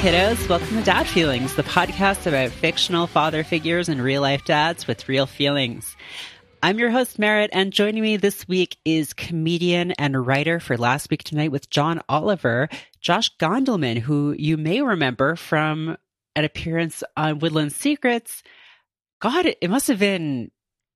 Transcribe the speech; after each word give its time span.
Kiddos, 0.00 0.48
welcome 0.48 0.78
to 0.78 0.82
Dad 0.82 1.06
Feelings, 1.06 1.56
the 1.56 1.62
podcast 1.62 2.26
about 2.26 2.48
fictional 2.52 3.06
father 3.06 3.44
figures 3.44 3.86
and 3.90 4.00
real 4.00 4.22
life 4.22 4.46
dads 4.46 4.86
with 4.86 5.06
real 5.10 5.26
feelings. 5.26 5.94
I'm 6.62 6.78
your 6.78 6.88
host, 6.88 7.18
Merritt, 7.18 7.50
and 7.52 7.70
joining 7.70 8.02
me 8.02 8.16
this 8.16 8.48
week 8.48 8.78
is 8.86 9.12
comedian 9.12 9.92
and 9.92 10.26
writer 10.26 10.58
for 10.58 10.78
Last 10.78 11.10
Week 11.10 11.22
Tonight 11.22 11.52
with 11.52 11.68
John 11.68 12.00
Oliver, 12.08 12.70
Josh 13.02 13.30
Gondelman, 13.36 13.98
who 13.98 14.34
you 14.38 14.56
may 14.56 14.80
remember 14.80 15.36
from 15.36 15.98
an 16.34 16.44
appearance 16.46 17.04
on 17.14 17.38
Woodland 17.40 17.74
Secrets. 17.74 18.42
God, 19.20 19.54
it 19.60 19.68
must 19.68 19.88
have 19.88 19.98
been, 19.98 20.50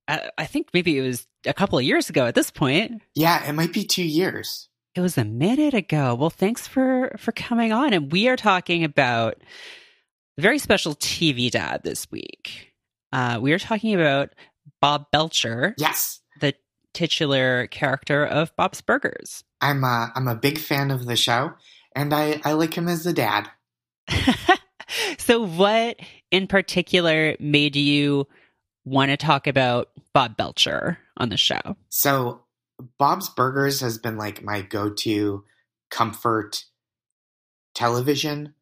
uh, 0.08 0.30
I 0.38 0.46
think 0.46 0.68
maybe 0.72 0.96
it 0.96 1.02
was 1.02 1.26
a 1.44 1.52
couple 1.52 1.78
of 1.78 1.84
years 1.84 2.08
ago 2.08 2.24
at 2.24 2.34
this 2.34 2.50
point. 2.50 3.02
Yeah, 3.14 3.46
it 3.46 3.52
might 3.52 3.74
be 3.74 3.84
two 3.84 4.02
years. 4.02 4.70
It 4.94 5.00
was 5.00 5.18
a 5.18 5.24
minute 5.24 5.74
ago. 5.74 6.14
Well, 6.14 6.30
thanks 6.30 6.68
for 6.68 7.14
for 7.18 7.32
coming 7.32 7.72
on, 7.72 7.92
and 7.92 8.12
we 8.12 8.28
are 8.28 8.36
talking 8.36 8.84
about 8.84 9.42
a 10.38 10.42
very 10.42 10.58
special 10.58 10.94
TV 10.94 11.50
dad 11.50 11.80
this 11.82 12.08
week. 12.12 12.72
Uh, 13.12 13.38
we 13.40 13.52
are 13.52 13.58
talking 13.58 13.94
about 13.94 14.30
Bob 14.80 15.10
Belcher. 15.10 15.74
Yes, 15.78 16.20
the 16.40 16.54
titular 16.92 17.66
character 17.66 18.24
of 18.24 18.54
Bob's 18.56 18.80
Burgers. 18.80 19.42
I'm 19.60 19.82
a, 19.82 20.12
I'm 20.14 20.28
a 20.28 20.36
big 20.36 20.58
fan 20.58 20.92
of 20.92 21.06
the 21.06 21.16
show, 21.16 21.54
and 21.96 22.14
I 22.14 22.40
I 22.44 22.52
like 22.52 22.74
him 22.74 22.86
as 22.86 23.02
the 23.02 23.12
dad. 23.12 23.50
so, 25.18 25.44
what 25.44 25.96
in 26.30 26.46
particular 26.46 27.34
made 27.40 27.74
you 27.74 28.28
want 28.84 29.10
to 29.10 29.16
talk 29.16 29.48
about 29.48 29.88
Bob 30.12 30.36
Belcher 30.36 30.98
on 31.16 31.30
the 31.30 31.36
show? 31.36 31.76
So, 31.88 32.43
Bob's 32.98 33.28
Burgers 33.28 33.80
has 33.80 33.98
been 33.98 34.16
like 34.16 34.42
my 34.42 34.60
go 34.60 34.90
to 34.90 35.44
comfort 35.90 36.64
television 37.74 38.54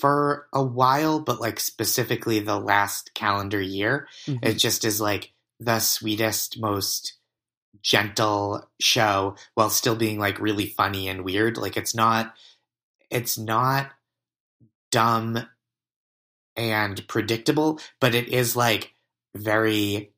for 0.00 0.46
a 0.52 0.62
while, 0.62 1.20
but 1.20 1.40
like 1.40 1.60
specifically 1.60 2.40
the 2.40 2.58
last 2.58 3.12
calendar 3.14 3.60
year. 3.60 4.08
Mm-hmm. 4.26 4.44
It 4.46 4.54
just 4.54 4.84
is 4.84 5.00
like 5.00 5.32
the 5.58 5.78
sweetest, 5.78 6.60
most 6.60 7.14
gentle 7.82 8.68
show 8.80 9.36
while 9.54 9.70
still 9.70 9.96
being 9.96 10.18
like 10.18 10.40
really 10.40 10.66
funny 10.66 11.08
and 11.08 11.24
weird. 11.24 11.56
Like 11.56 11.76
it's 11.76 11.94
not, 11.94 12.34
it's 13.10 13.38
not 13.38 13.90
dumb 14.90 15.46
and 16.56 17.06
predictable, 17.08 17.80
but 18.00 18.14
it 18.14 18.28
is 18.28 18.56
like 18.56 18.94
very 19.34 20.12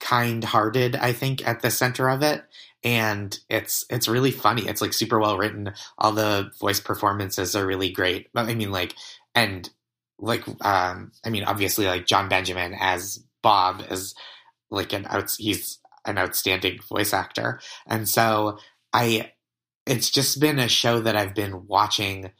kind 0.00 0.44
hearted, 0.44 0.96
I 0.96 1.12
think, 1.12 1.46
at 1.46 1.62
the 1.62 1.70
center 1.70 2.08
of 2.08 2.22
it 2.22 2.44
and 2.86 3.40
it's 3.48 3.84
it's 3.90 4.06
really 4.06 4.30
funny. 4.30 4.68
It's 4.68 4.80
like 4.80 4.92
super 4.92 5.18
well 5.18 5.36
written. 5.36 5.72
All 5.98 6.12
the 6.12 6.52
voice 6.60 6.78
performances 6.78 7.56
are 7.56 7.66
really 7.66 7.90
great. 7.90 8.28
I 8.36 8.54
mean, 8.54 8.70
like 8.70 8.94
and 9.34 9.68
like 10.20 10.46
um, 10.64 11.10
I 11.24 11.30
mean, 11.30 11.42
obviously, 11.42 11.86
like 11.86 12.06
Jon 12.06 12.28
Benjamin 12.28 12.74
as 12.78 13.24
Bob 13.42 13.82
is 13.90 14.14
like 14.70 14.92
an 14.92 15.04
out. 15.08 15.34
He's 15.36 15.80
an 16.04 16.16
outstanding 16.16 16.78
voice 16.88 17.12
actor, 17.12 17.60
and 17.86 18.08
so 18.08 18.58
I. 18.92 19.32
It's 19.84 20.10
just 20.10 20.40
been 20.40 20.58
a 20.58 20.66
show 20.66 21.00
that 21.00 21.14
I've 21.14 21.34
been 21.34 21.68
watching 21.68 22.32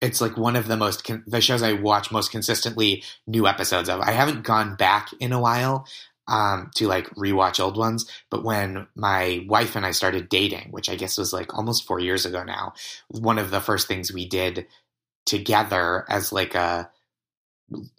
it's 0.00 0.20
like 0.20 0.36
one 0.36 0.56
of 0.56 0.68
the 0.68 0.76
most 0.76 1.04
con- 1.04 1.24
the 1.26 1.40
shows 1.40 1.62
I 1.62 1.72
watch 1.72 2.10
most 2.10 2.30
consistently 2.30 3.02
new 3.26 3.46
episodes 3.46 3.88
of. 3.88 4.00
I 4.00 4.12
haven't 4.12 4.44
gone 4.44 4.76
back 4.76 5.10
in 5.20 5.32
a 5.32 5.40
while 5.40 5.86
um, 6.28 6.70
to 6.76 6.86
like 6.86 7.08
rewatch 7.10 7.58
old 7.58 7.76
ones. 7.76 8.08
But 8.30 8.44
when 8.44 8.86
my 8.94 9.44
wife 9.48 9.74
and 9.74 9.84
I 9.84 9.90
started 9.90 10.28
dating, 10.28 10.68
which 10.70 10.88
I 10.88 10.94
guess 10.94 11.18
was 11.18 11.32
like 11.32 11.54
almost 11.54 11.86
four 11.86 11.98
years 11.98 12.24
ago 12.24 12.44
now, 12.44 12.74
one 13.08 13.38
of 13.38 13.50
the 13.50 13.60
first 13.60 13.88
things 13.88 14.12
we 14.12 14.28
did 14.28 14.66
together 15.26 16.04
as 16.08 16.32
like 16.32 16.54
a 16.54 16.90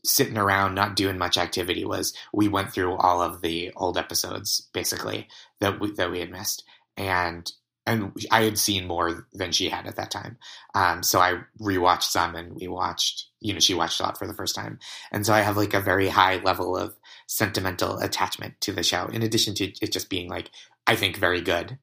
sitting 0.04 0.38
around 0.38 0.74
not 0.74 0.96
doing 0.96 1.18
much 1.18 1.38
activity 1.38 1.86
was 1.86 2.14
we 2.34 2.48
went 2.48 2.72
through 2.72 2.96
all 2.96 3.22
of 3.22 3.42
the 3.42 3.72
old 3.76 3.98
episodes 3.98 4.68
basically 4.74 5.28
that 5.60 5.80
we, 5.80 5.92
that 5.92 6.10
we 6.10 6.20
had 6.20 6.32
missed 6.32 6.64
and 6.98 7.52
and 7.90 8.26
I 8.32 8.44
had 8.44 8.58
seen 8.58 8.88
more 8.88 9.28
than 9.34 9.52
she 9.52 9.70
had 9.70 9.88
at 9.88 9.96
that 9.96 10.12
time. 10.12 10.38
Um, 10.76 11.02
so 11.02 11.20
I 11.20 11.42
rewatched 11.60 12.04
some 12.04 12.36
and 12.36 12.56
we 12.56 12.68
watched, 12.68 13.28
you 13.40 13.54
know, 13.54 13.60
she 13.60 13.74
watched 13.74 14.00
a 14.00 14.04
lot 14.04 14.18
for 14.18 14.28
the 14.28 14.34
first 14.34 14.56
time. 14.56 14.80
And 15.12 15.26
so 15.26 15.34
I 15.34 15.42
have 15.42 15.58
like 15.58 15.74
a 15.74 15.82
very 15.82 16.08
high 16.08 16.38
level 16.38 16.78
of 16.78 16.96
sentimental 17.28 17.98
attachment 17.98 18.62
to 18.62 18.72
the 18.72 18.84
show, 18.84 19.08
in 19.08 19.24
addition 19.24 19.56
to 19.56 19.66
it 19.82 19.92
just 19.92 20.10
being 20.10 20.30
like, 20.30 20.52
I 20.86 20.96
think 20.96 21.18
very 21.18 21.42
good. 21.42 21.80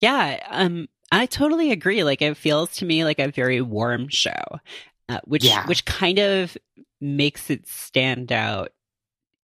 Yeah. 0.00 0.42
Um, 0.48 0.88
I 1.12 1.26
totally 1.26 1.72
agree. 1.72 2.02
Like 2.02 2.22
it 2.22 2.36
feels 2.36 2.72
to 2.76 2.86
me 2.86 3.04
like 3.04 3.18
a 3.18 3.30
very 3.30 3.60
warm 3.60 4.08
show, 4.08 4.60
uh, 5.08 5.20
which, 5.24 5.44
yeah. 5.44 5.66
which 5.66 5.84
kind 5.84 6.18
of 6.18 6.56
makes 7.00 7.50
it 7.50 7.68
stand 7.68 8.32
out 8.32 8.72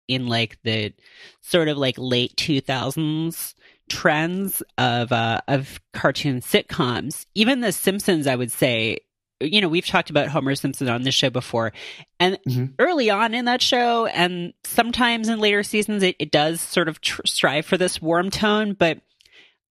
in 0.06 0.26
like 0.26 0.58
the 0.62 0.92
sort 1.40 1.68
of 1.68 1.76
like 1.76 1.96
late 1.98 2.36
2000s 2.36 3.54
trends 3.88 4.62
of 4.78 5.12
uh, 5.12 5.40
of 5.48 5.80
cartoon 5.92 6.40
sitcoms. 6.40 7.26
Even 7.34 7.60
The 7.60 7.72
Simpsons, 7.72 8.26
I 8.26 8.36
would 8.36 8.50
say, 8.50 8.98
you 9.40 9.60
know, 9.60 9.68
we've 9.68 9.86
talked 9.86 10.10
about 10.10 10.28
Homer 10.28 10.54
Simpson 10.54 10.88
on 10.88 11.02
this 11.02 11.14
show 11.14 11.30
before, 11.30 11.72
and 12.18 12.38
mm-hmm. 12.48 12.66
early 12.78 13.10
on 13.10 13.34
in 13.34 13.44
that 13.46 13.62
show, 13.62 14.06
and 14.06 14.52
sometimes 14.64 15.28
in 15.28 15.38
later 15.38 15.62
seasons, 15.62 16.02
it, 16.02 16.16
it 16.18 16.30
does 16.30 16.60
sort 16.60 16.88
of 16.88 17.00
tr- 17.00 17.22
strive 17.26 17.66
for 17.66 17.76
this 17.76 18.00
warm 18.00 18.30
tone, 18.30 18.74
but 18.74 19.00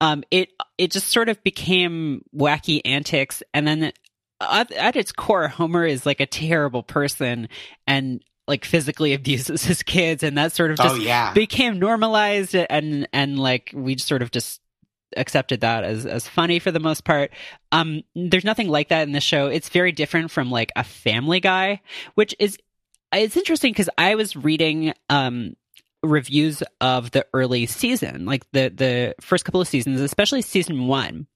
um, 0.01 0.23
it 0.31 0.49
it 0.77 0.91
just 0.91 1.07
sort 1.07 1.29
of 1.29 1.41
became 1.43 2.23
wacky 2.35 2.81
antics, 2.85 3.43
and 3.53 3.67
then 3.67 3.91
at, 4.41 4.71
at 4.71 4.95
its 4.95 5.11
core, 5.11 5.47
Homer 5.47 5.85
is 5.85 6.05
like 6.05 6.19
a 6.19 6.25
terrible 6.25 6.83
person, 6.83 7.47
and 7.85 8.23
like 8.47 8.65
physically 8.65 9.13
abuses 9.13 9.63
his 9.65 9.83
kids 9.83 10.23
and 10.23 10.37
that 10.37 10.51
sort 10.53 10.71
of 10.71 10.79
oh, 10.79 10.83
just 10.83 10.95
oh, 10.95 10.99
yeah. 10.99 11.33
became 11.33 11.79
normalized 11.79 12.55
and 12.55 13.07
and 13.13 13.39
like 13.39 13.71
we 13.73 13.97
sort 13.97 14.21
of 14.21 14.31
just 14.31 14.61
accepted 15.17 15.61
that 15.61 15.83
as 15.83 16.05
as 16.05 16.27
funny 16.27 16.59
for 16.59 16.71
the 16.71 16.79
most 16.79 17.03
part. 17.03 17.31
Um 17.71 18.01
there's 18.15 18.45
nothing 18.45 18.69
like 18.69 18.89
that 18.89 19.03
in 19.03 19.11
this 19.11 19.23
show. 19.23 19.47
It's 19.47 19.69
very 19.69 19.91
different 19.91 20.31
from 20.31 20.49
like 20.49 20.71
a 20.75 20.83
family 20.83 21.39
guy, 21.39 21.81
which 22.15 22.35
is 22.39 22.57
it's 23.13 23.37
interesting 23.37 23.73
cuz 23.73 23.89
I 23.97 24.15
was 24.15 24.35
reading 24.35 24.93
um 25.09 25.55
reviews 26.03 26.63
of 26.79 27.11
the 27.11 27.25
early 27.33 27.65
season, 27.65 28.25
like 28.25 28.49
the 28.51 28.69
the 28.69 29.15
first 29.21 29.45
couple 29.45 29.61
of 29.61 29.67
seasons, 29.67 30.01
especially 30.01 30.41
season 30.41 30.87
1. 30.87 31.27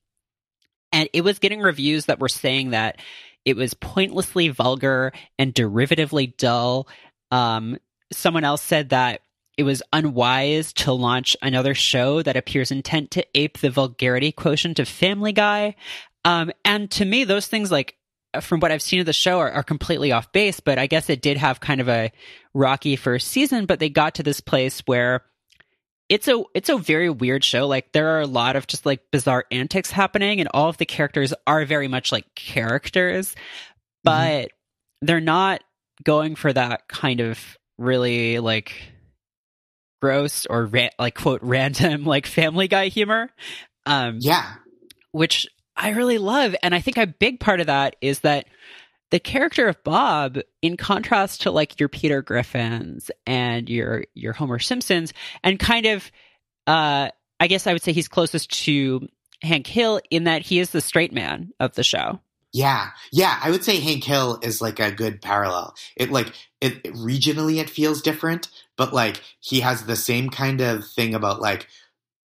And 0.92 1.10
it 1.14 1.22
was 1.22 1.40
getting 1.40 1.62
reviews 1.62 2.06
that 2.06 2.20
were 2.20 2.30
saying 2.30 2.70
that 2.72 3.02
it 3.46 3.56
was 3.56 3.74
pointlessly 3.74 4.50
vulgar 4.50 5.14
and 5.40 5.54
derivatively 5.54 6.36
dull. 6.36 6.88
Um, 7.32 7.78
someone 8.12 8.44
else 8.44 8.62
said 8.62 8.90
that 8.90 9.22
it 9.58 9.64
was 9.64 9.82
unwise 9.94 10.74
to 10.74 10.92
launch 10.92 11.38
another 11.42 11.74
show 11.74 12.22
that 12.22 12.36
appears 12.36 12.72
intent 12.72 13.12
to 13.12 13.26
ape 13.36 13.60
the 13.60 13.70
vulgarity 13.70 14.32
quotient 14.32 14.80
of 14.80 14.88
Family 14.88 15.32
Guy. 15.32 15.76
Um, 16.26 16.52
and 16.66 16.90
to 16.92 17.06
me, 17.06 17.24
those 17.24 17.48
things, 17.48 17.72
like 17.72 17.96
from 18.42 18.60
what 18.60 18.72
I've 18.72 18.82
seen 18.82 19.00
of 19.00 19.06
the 19.06 19.14
show, 19.14 19.40
are, 19.40 19.52
are, 19.52 19.64
completely 19.64 20.12
off 20.12 20.32
base. 20.34 20.60
But 20.60 20.78
I 20.78 20.88
guess 20.88 21.10
it 21.10 21.22
did 21.22 21.38
have 21.38 21.62
kind 21.62 21.80
of 21.80 21.88
a 21.88 22.12
rocky 22.54 22.96
first 22.96 23.30
season. 23.30 23.66
But 23.66 23.80
they 23.80 23.90
got 23.90 24.16
to 24.16 24.24
this 24.24 24.42
place 24.42 24.82
where 24.86 25.24
it's 26.10 26.28
a 26.28 26.44
it's 26.54 26.70
a 26.70 26.78
very 26.78 27.10
weird 27.10 27.44
show. 27.44 27.68
Like 27.68 27.92
there 27.92 28.18
are 28.18 28.22
a 28.22 28.28
lot 28.28 28.56
of 28.56 28.68
just 28.68 28.86
like 28.86 29.12
bizarre 29.12 29.46
antics 29.52 29.92
happening, 29.92 30.40
and 30.40 30.50
all 30.54 30.70
of 30.70 30.78
the 30.78 30.86
characters 30.86 31.34
are 31.48 31.66
very 31.66 31.88
much 31.88 32.12
like 32.12 32.26
characters, 32.36 33.30
mm-hmm. 33.30 33.40
but 34.04 34.46
mm-hmm. 34.46 35.06
they're 35.06 35.22
not 35.22 35.64
going 36.03 36.35
for 36.35 36.52
that 36.53 36.88
kind 36.88 37.22
of 37.22 37.58
really 37.78 38.40
like 38.40 38.74
gross 40.02 40.46
or 40.46 40.66
ra- 40.66 40.90
like 41.00 41.16
quote 41.16 41.41
random 41.44 42.06
like 42.06 42.28
Family 42.28 42.68
Guy 42.68 42.88
humor. 42.90 43.32
Um, 43.85 44.18
yeah, 44.22 44.56
which 45.12 45.47
I 45.76 45.90
really 45.91 46.20
love, 46.20 46.56
and 46.62 46.76
I 46.76 46.82
think 46.82 46.97
a 46.97 47.08
big 47.08 47.40
part 47.40 47.59
of 47.59 47.68
that 47.68 47.96
is 48.02 48.20
that 48.20 48.46
the 49.11 49.19
character 49.19 49.67
of 49.67 49.84
Bob, 49.84 50.40
in 50.61 50.78
contrast 50.78 51.43
to 51.43 51.52
like 51.52 51.79
your 51.79 51.90
Peter 51.90 52.22
Griffins 52.22 53.11
and 53.25 53.69
your 53.69 54.05
your 54.13 54.34
Homer 54.34 54.59
Simpsons, 54.59 55.13
and 55.43 55.59
kind 55.59 55.85
of, 55.85 56.11
uh, 56.67 57.09
I 57.40 57.47
guess 57.47 57.67
I 57.67 57.73
would 57.73 57.84
say 57.84 57.91
he's 57.91 58.07
closest 58.07 58.52
to 58.66 59.07
Hank 59.41 59.67
Hill 59.67 60.02
in 60.09 60.25
that 60.25 60.41
he 60.41 60.59
is 60.59 60.72
the 60.72 60.81
straight 60.81 61.13
man 61.13 61.52
of 61.59 61.75
the 61.75 61.84
show. 61.84 62.19
Yeah, 62.52 62.91
yeah, 63.11 63.37
I 63.43 63.52
would 63.52 63.66
say 63.66 63.81
Hank 63.81 64.03
Hill 64.05 64.40
is 64.41 64.61
like 64.61 64.79
a 64.79 64.91
good 64.91 65.22
parallel. 65.22 65.75
It 65.96 66.09
like 66.09 66.28
it, 66.61 66.79
it 66.85 66.93
regionally 66.93 67.59
it 67.59 67.69
feels 67.69 68.02
different, 68.02 68.47
but 68.78 68.93
like 68.93 69.22
he 69.41 69.59
has 69.59 69.85
the 69.85 69.97
same 69.97 70.29
kind 70.29 70.61
of 70.61 70.87
thing 70.87 71.13
about 71.13 71.41
like 71.41 71.67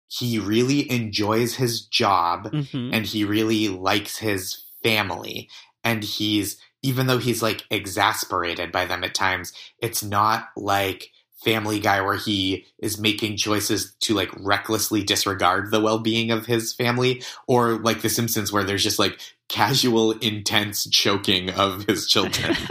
he 0.10 0.40
really 0.40 0.90
enjoys 0.90 1.56
his 1.56 1.86
job 1.86 2.52
mm-hmm. 2.52 2.94
and 2.94 3.06
he 3.06 3.26
really 3.26 3.70
likes 3.70 4.18
his 4.18 4.64
family 4.82 5.50
and 5.88 6.04
he's 6.04 6.58
even 6.84 7.08
though 7.08 7.18
he's 7.18 7.42
like 7.42 7.64
exasperated 7.72 8.72
by 8.74 8.86
them 8.86 9.04
at 9.06 9.16
times, 9.16 9.54
it's 9.82 10.04
not 10.04 10.50
like 10.58 11.12
family 11.44 11.80
guy 11.80 12.02
where 12.02 12.18
he 12.18 12.66
is 12.80 13.00
making 13.00 13.38
choices 13.38 13.96
to 14.02 14.14
like 14.14 14.30
recklessly 14.38 15.02
disregard 15.02 15.72
the 15.72 15.80
well-being 15.80 16.30
of 16.30 16.46
his 16.46 16.74
family 16.74 17.24
or 17.48 17.80
like 17.80 18.02
the 18.02 18.10
simpsons 18.10 18.52
where 18.52 18.66
there's 18.66 18.84
just 18.84 19.00
like 19.00 19.18
casual 19.48 20.12
intense 20.12 20.88
choking 20.90 21.50
of 21.52 21.86
his 21.86 22.06
children. 22.08 22.56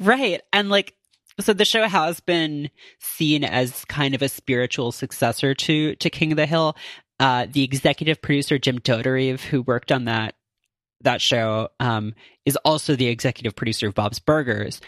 Right 0.00 0.40
and 0.50 0.70
like 0.70 0.94
so 1.40 1.52
the 1.52 1.66
show 1.66 1.86
has 1.86 2.20
been 2.20 2.70
seen 3.00 3.44
as 3.44 3.84
kind 3.84 4.14
of 4.14 4.22
a 4.22 4.28
spiritual 4.28 4.92
successor 4.92 5.54
to 5.54 5.94
to 5.96 6.08
king 6.08 6.32
of 6.32 6.36
the 6.36 6.46
hill. 6.46 6.74
Uh, 7.20 7.46
the 7.50 7.64
executive 7.64 8.22
producer 8.22 8.58
jim 8.58 8.78
Dauterive, 8.78 9.40
who 9.40 9.60
worked 9.62 9.92
on 9.92 10.06
that 10.06 10.36
that 11.02 11.20
show 11.20 11.68
um, 11.80 12.14
is 12.44 12.56
also 12.64 12.96
the 12.96 13.06
executive 13.06 13.54
producer 13.54 13.88
of 13.88 13.94
bob's 13.94 14.18
burgers 14.18 14.80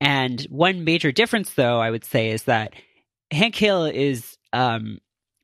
and 0.00 0.40
one 0.42 0.84
major 0.84 1.12
difference, 1.12 1.54
though, 1.54 1.80
I 1.80 1.90
would 1.90 2.04
say, 2.04 2.30
is 2.30 2.44
that 2.44 2.74
Hank 3.30 3.56
Hill 3.56 3.84
is 3.84 4.36
um, 4.52 4.98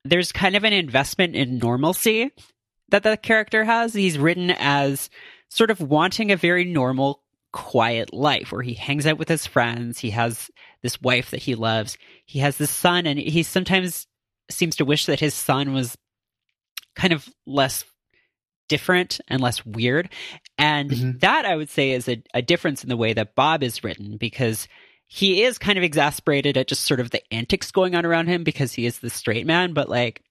there's 0.05 0.33
kind 0.33 0.57
of 0.57 0.65
an 0.65 0.73
investment 0.73 1.35
in 1.35 1.59
normalcy 1.59 2.31
that 2.91 3.03
the 3.03 3.17
character 3.17 3.65
has. 3.65 3.95
He's 3.95 4.19
written 4.19 4.51
as 4.51 5.11
sort 5.51 5.71
of 5.71 5.81
wanting 5.81 6.31
a 6.31 6.37
very 6.37 6.65
normal, 6.65 7.23
quiet 7.53 8.13
life 8.13 8.53
where 8.53 8.63
he 8.63 8.75
hangs 8.75 9.07
out 9.07 9.19
with 9.19 9.29
his 9.29 9.47
friends. 9.47 9.99
He 9.99 10.11
has 10.11 10.51
this 10.83 11.01
wife 11.01 11.31
that 11.31 11.43
he 11.43 11.55
loves. 11.55 11.99
He 12.27 12.41
has 12.41 12.57
this 12.57 12.71
son, 12.71 13.07
and 13.07 13.19
he 13.19 13.43
sometimes 13.43 14.07
seems 14.51 14.77
to 14.77 14.85
wish 14.85 15.07
that 15.07 15.21
his 15.21 15.35
son 15.35 15.73
was 15.73 15.97
kind 16.95 17.13
of 17.13 17.29
less 17.47 17.85
different 18.69 19.21
and 19.29 19.41
less 19.41 19.65
weird. 19.65 20.09
And 20.59 20.91
mm-hmm. 20.91 21.19
that 21.19 21.45
I 21.45 21.57
would 21.57 21.71
say 21.71 21.93
is 21.93 22.09
a, 22.09 22.23
a 22.33 22.43
difference 22.43 22.83
in 22.83 22.89
the 22.89 22.97
way 22.97 23.13
that 23.13 23.35
Bob 23.35 23.63
is 23.63 23.85
written 23.85 24.17
because 24.17 24.69
he 25.07 25.43
is 25.43 25.59
kind 25.59 25.79
of 25.79 25.85
exasperated 25.85 26.57
at 26.57 26.69
just 26.69 26.83
sort 26.83 27.01
of 27.01 27.11
the 27.11 27.23
antics 27.33 27.71
going 27.71 27.95
on 27.95 28.07
around 28.07 28.29
him 28.29 28.45
because 28.45 28.73
he 28.73 28.87
is 28.87 28.99
the 28.99 29.11
straight 29.11 29.47
man, 29.47 29.73
but 29.73 29.89
like 29.89 30.23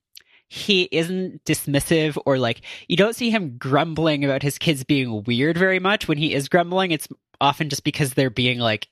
he 0.50 0.88
isn't 0.92 1.44
dismissive 1.46 2.18
or 2.26 2.38
like 2.38 2.62
you 2.88 2.98
don't 2.98 3.16
see 3.16 3.30
him 3.30 3.58
grumbling 3.58 4.24
about 4.24 4.44
his 4.44 4.58
kids 4.58 4.84
being 4.84 5.24
weird 5.24 5.58
very 5.58 5.80
much. 5.80 6.08
When 6.08 6.18
he 6.18 6.34
is 6.34 6.50
grumbling, 6.50 6.92
it's 6.92 7.08
often 7.40 7.70
just 7.70 7.84
because 7.84 8.14
they're 8.14 8.30
being 8.30 8.60
like 8.60 8.88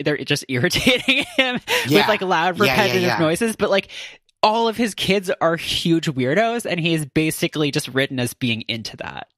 they're 0.00 0.18
just 0.18 0.44
irritating 0.50 1.24
him 1.36 1.60
yeah. 1.86 2.00
with 2.00 2.08
like 2.08 2.20
loud 2.20 2.58
repetitive 2.58 3.02
yeah, 3.02 3.08
yeah, 3.08 3.18
noises 3.18 3.56
but 3.56 3.70
like 3.70 3.88
all 4.48 4.66
of 4.66 4.78
his 4.78 4.94
kids 4.94 5.30
are 5.42 5.56
huge 5.56 6.06
weirdos 6.06 6.64
and 6.64 6.80
he's 6.80 7.04
basically 7.04 7.70
just 7.70 7.86
written 7.88 8.18
as 8.18 8.32
being 8.32 8.62
into 8.62 8.96
that. 8.96 9.28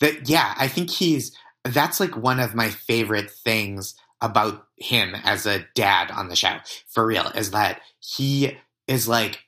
That 0.00 0.28
yeah, 0.28 0.54
I 0.58 0.66
think 0.66 0.90
he's 0.90 1.36
that's 1.64 2.00
like 2.00 2.16
one 2.16 2.40
of 2.40 2.52
my 2.52 2.68
favorite 2.68 3.30
things 3.30 3.94
about 4.20 4.66
him 4.76 5.14
as 5.22 5.46
a 5.46 5.64
dad 5.76 6.10
on 6.10 6.28
the 6.28 6.34
show. 6.34 6.56
For 6.88 7.06
real 7.06 7.28
is 7.28 7.52
that 7.52 7.80
he 8.00 8.58
is 8.88 9.06
like 9.06 9.44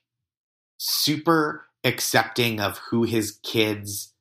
super 0.79 1.67
accepting 1.83 2.61
of 2.61 2.79
who 2.79 3.03
his 3.03 3.41
kids 3.43 4.13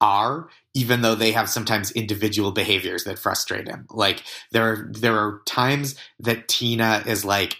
are 0.00 0.48
even 0.74 1.02
though 1.02 1.16
they 1.16 1.32
have 1.32 1.50
sometimes 1.50 1.90
individual 1.90 2.52
behaviors 2.52 3.04
that 3.04 3.18
frustrate 3.18 3.68
him 3.68 3.84
like 3.90 4.22
there 4.50 4.64
are 4.64 4.90
there 4.92 5.18
are 5.18 5.42
times 5.44 5.96
that 6.20 6.48
Tina 6.48 7.02
is 7.04 7.24
like 7.24 7.56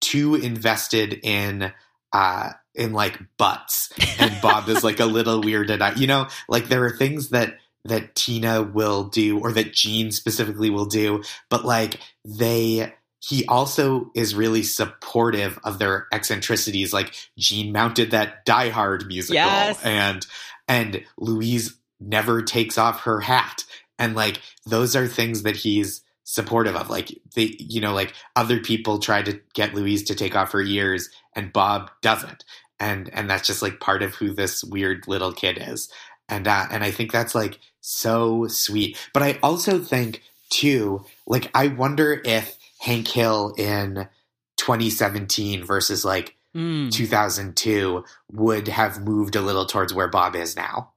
too 0.00 0.34
invested 0.34 1.20
in 1.22 1.72
uh, 2.12 2.52
in 2.74 2.92
like 2.92 3.18
butts, 3.36 3.92
and 4.18 4.40
Bob 4.40 4.68
is 4.68 4.84
like 4.84 5.00
a 5.00 5.06
little 5.06 5.42
weirded 5.42 5.80
out. 5.80 5.98
You 5.98 6.06
know, 6.06 6.28
like 6.48 6.68
there 6.68 6.84
are 6.84 6.96
things 6.96 7.30
that 7.30 7.58
that 7.84 8.14
Tina 8.14 8.62
will 8.62 9.04
do, 9.04 9.38
or 9.38 9.52
that 9.52 9.72
Gene 9.72 10.12
specifically 10.12 10.70
will 10.70 10.86
do, 10.86 11.22
but 11.48 11.64
like 11.64 12.00
they 12.24 12.92
he 13.22 13.44
also 13.46 14.10
is 14.14 14.34
really 14.34 14.62
supportive 14.62 15.58
of 15.62 15.78
their 15.78 16.06
eccentricities. 16.12 16.92
Like 16.92 17.14
Gene 17.38 17.72
mounted 17.72 18.12
that 18.12 18.44
Die 18.44 18.68
Hard 18.70 19.06
musical, 19.06 19.34
yes. 19.34 19.82
and 19.84 20.26
and 20.68 21.04
Louise 21.18 21.76
never 22.00 22.42
takes 22.42 22.78
off 22.78 23.02
her 23.02 23.20
hat, 23.20 23.64
and 23.98 24.14
like 24.14 24.40
those 24.66 24.96
are 24.96 25.06
things 25.06 25.42
that 25.42 25.56
he's 25.56 26.02
supportive 26.30 26.76
of. 26.76 26.88
Like 26.88 27.10
they, 27.34 27.56
you 27.58 27.80
know, 27.80 27.92
like 27.92 28.14
other 28.36 28.60
people 28.60 29.00
try 29.00 29.20
to 29.22 29.40
get 29.52 29.74
Louise 29.74 30.04
to 30.04 30.14
take 30.14 30.36
off 30.36 30.52
her 30.52 30.62
ears, 30.62 31.10
and 31.34 31.52
Bob 31.52 31.90
doesn't, 32.02 32.44
and 32.78 33.10
and 33.12 33.28
that's 33.28 33.46
just 33.46 33.62
like 33.62 33.80
part 33.80 34.02
of 34.02 34.14
who 34.14 34.32
this 34.32 34.62
weird 34.62 35.08
little 35.08 35.32
kid 35.32 35.58
is, 35.60 35.90
and 36.28 36.46
uh, 36.46 36.66
and 36.70 36.84
I 36.84 36.92
think 36.92 37.10
that's 37.10 37.34
like 37.34 37.58
so 37.80 38.46
sweet. 38.46 38.96
But 39.12 39.24
I 39.24 39.38
also 39.42 39.80
think 39.80 40.22
too, 40.50 41.04
like 41.26 41.50
I 41.52 41.66
wonder 41.66 42.22
if 42.24 42.56
Hank 42.78 43.08
Hill 43.08 43.54
in 43.58 44.08
2017 44.56 45.64
versus 45.64 46.04
like 46.04 46.36
mm. 46.56 46.92
2002 46.92 48.04
would 48.32 48.68
have 48.68 49.02
moved 49.04 49.34
a 49.34 49.40
little 49.40 49.66
towards 49.66 49.92
where 49.92 50.08
Bob 50.08 50.36
is 50.36 50.54
now. 50.54 50.92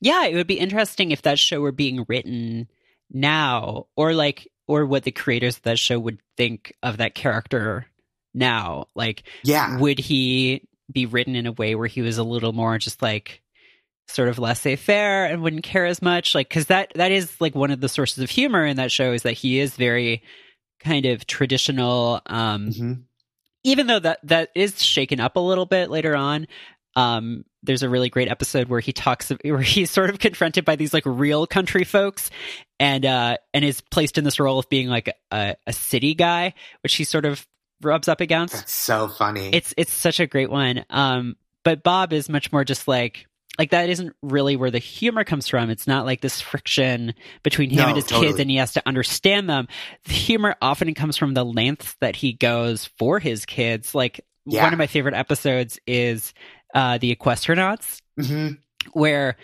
Yeah, 0.00 0.26
it 0.26 0.34
would 0.34 0.48
be 0.48 0.58
interesting 0.58 1.12
if 1.12 1.22
that 1.22 1.38
show 1.38 1.60
were 1.60 1.72
being 1.72 2.04
written 2.08 2.68
now 3.14 3.86
or 3.96 4.12
like 4.12 4.50
or 4.66 4.84
what 4.84 5.04
the 5.04 5.12
creators 5.12 5.56
of 5.56 5.62
that 5.62 5.78
show 5.78 5.98
would 5.98 6.18
think 6.36 6.74
of 6.82 6.98
that 6.98 7.14
character 7.14 7.86
now. 8.34 8.88
Like 8.94 9.22
yeah. 9.42 9.78
would 9.78 9.98
he 9.98 10.66
be 10.92 11.06
written 11.06 11.36
in 11.36 11.46
a 11.46 11.52
way 11.52 11.74
where 11.74 11.86
he 11.86 12.02
was 12.02 12.18
a 12.18 12.24
little 12.24 12.52
more 12.52 12.76
just 12.78 13.00
like 13.00 13.40
sort 14.08 14.28
of 14.28 14.38
laissez-faire 14.38 15.26
and 15.26 15.42
wouldn't 15.42 15.64
care 15.64 15.86
as 15.86 16.02
much? 16.02 16.34
Like 16.34 16.48
because 16.48 16.66
that 16.66 16.92
that 16.96 17.12
is 17.12 17.40
like 17.40 17.54
one 17.54 17.70
of 17.70 17.80
the 17.80 17.88
sources 17.88 18.22
of 18.22 18.30
humor 18.30 18.66
in 18.66 18.76
that 18.76 18.92
show 18.92 19.12
is 19.12 19.22
that 19.22 19.32
he 19.32 19.60
is 19.60 19.76
very 19.76 20.22
kind 20.80 21.06
of 21.06 21.26
traditional 21.26 22.20
um 22.26 22.68
mm-hmm. 22.68 22.92
even 23.62 23.86
though 23.86 23.98
that 23.98 24.18
that 24.22 24.50
is 24.54 24.82
shaken 24.82 25.18
up 25.18 25.36
a 25.36 25.40
little 25.40 25.64
bit 25.64 25.88
later 25.88 26.14
on 26.14 26.46
um 26.94 27.44
there's 27.62 27.82
a 27.82 27.88
really 27.88 28.10
great 28.10 28.28
episode 28.28 28.68
where 28.68 28.80
he 28.80 28.92
talks 28.92 29.32
where 29.44 29.60
he's 29.60 29.90
sort 29.90 30.10
of 30.10 30.18
confronted 30.18 30.64
by 30.64 30.76
these 30.76 30.92
like 30.92 31.04
real 31.06 31.46
country 31.46 31.84
folks 31.84 32.30
and 32.84 33.06
uh 33.06 33.36
and 33.54 33.64
is 33.64 33.80
placed 33.80 34.18
in 34.18 34.24
this 34.24 34.38
role 34.38 34.58
of 34.58 34.68
being 34.68 34.88
like 34.88 35.08
a, 35.30 35.56
a 35.66 35.72
city 35.72 36.14
guy 36.14 36.52
which 36.82 36.94
he 36.94 37.04
sort 37.04 37.24
of 37.24 37.46
rubs 37.80 38.08
up 38.08 38.20
against 38.20 38.54
That's 38.54 38.72
so 38.72 39.08
funny 39.08 39.50
it's 39.52 39.72
it's 39.76 39.92
such 39.92 40.20
a 40.20 40.26
great 40.26 40.50
one 40.50 40.84
um 40.90 41.36
but 41.62 41.82
bob 41.82 42.12
is 42.12 42.28
much 42.28 42.52
more 42.52 42.64
just 42.64 42.86
like 42.86 43.26
like 43.58 43.70
that 43.70 43.88
isn't 43.88 44.14
really 44.20 44.56
where 44.56 44.72
the 44.72 44.80
humor 44.80 45.22
comes 45.22 45.46
from. 45.46 45.70
It's 45.70 45.86
not 45.86 46.04
like 46.04 46.20
this 46.20 46.40
friction 46.40 47.14
between 47.44 47.70
him 47.70 47.82
no, 47.82 47.86
and 47.86 47.96
his 47.96 48.06
totally. 48.06 48.26
kids 48.26 48.40
and 48.40 48.50
he 48.50 48.56
has 48.56 48.72
to 48.72 48.82
understand 48.84 49.48
them. 49.48 49.68
The 50.06 50.12
humor 50.12 50.56
often 50.60 50.92
comes 50.94 51.16
from 51.16 51.34
the 51.34 51.44
lengths 51.44 51.94
that 52.00 52.16
he 52.16 52.32
goes 52.32 52.86
for 52.98 53.20
his 53.20 53.46
kids. 53.46 53.94
Like 53.94 54.24
yeah. 54.44 54.64
one 54.64 54.72
of 54.72 54.78
my 54.80 54.88
favorite 54.88 55.14
episodes 55.14 55.78
is 55.86 56.34
uh, 56.74 56.98
the 56.98 57.14
Equestronauts, 57.14 58.00
mm-hmm. 58.18 58.54
where 58.92 59.36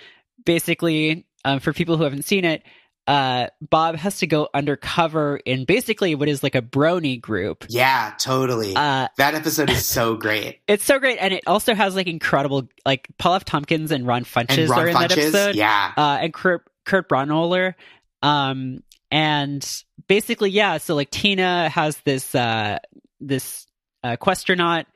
basically, 0.44 1.26
um, 1.44 1.60
for 1.60 1.72
people 1.72 1.96
who 1.96 2.02
haven't 2.02 2.24
seen 2.24 2.44
it, 2.44 2.64
uh, 3.06 3.48
Bob 3.60 3.96
has 3.96 4.18
to 4.18 4.26
go 4.26 4.48
undercover 4.54 5.36
in 5.38 5.64
basically 5.64 6.14
what 6.14 6.28
is 6.28 6.42
like 6.42 6.54
a 6.54 6.62
brony 6.62 7.20
group. 7.20 7.64
Yeah, 7.68 8.14
totally. 8.18 8.74
Uh, 8.76 9.08
that 9.16 9.34
episode 9.34 9.70
is 9.70 9.84
so 9.86 10.16
great. 10.16 10.60
It's 10.68 10.84
so 10.84 10.98
great, 10.98 11.18
and 11.18 11.34
it 11.34 11.44
also 11.46 11.74
has 11.74 11.94
like 11.94 12.06
incredible, 12.06 12.68
like 12.84 13.08
Paul 13.18 13.34
F. 13.34 13.44
Tompkins 13.44 13.90
and 13.90 14.06
Ron 14.06 14.24
Funches 14.24 14.58
and 14.58 14.70
Ron 14.70 14.80
are 14.80 14.88
in 14.88 14.96
Funches, 14.96 15.08
that 15.08 15.18
episode. 15.18 15.54
Yeah, 15.56 15.92
uh, 15.96 16.18
and 16.20 16.32
Kurt 16.32 16.68
Kurt 16.84 17.08
Braunohler. 17.08 17.74
Um, 18.22 18.82
and 19.10 19.66
basically, 20.06 20.50
yeah. 20.50 20.78
So 20.78 20.94
like 20.94 21.10
Tina 21.10 21.68
has 21.68 21.96
this 22.04 22.34
uh 22.34 22.78
this 23.20 23.66
uh, 24.02 24.16
Questronaut 24.16 24.86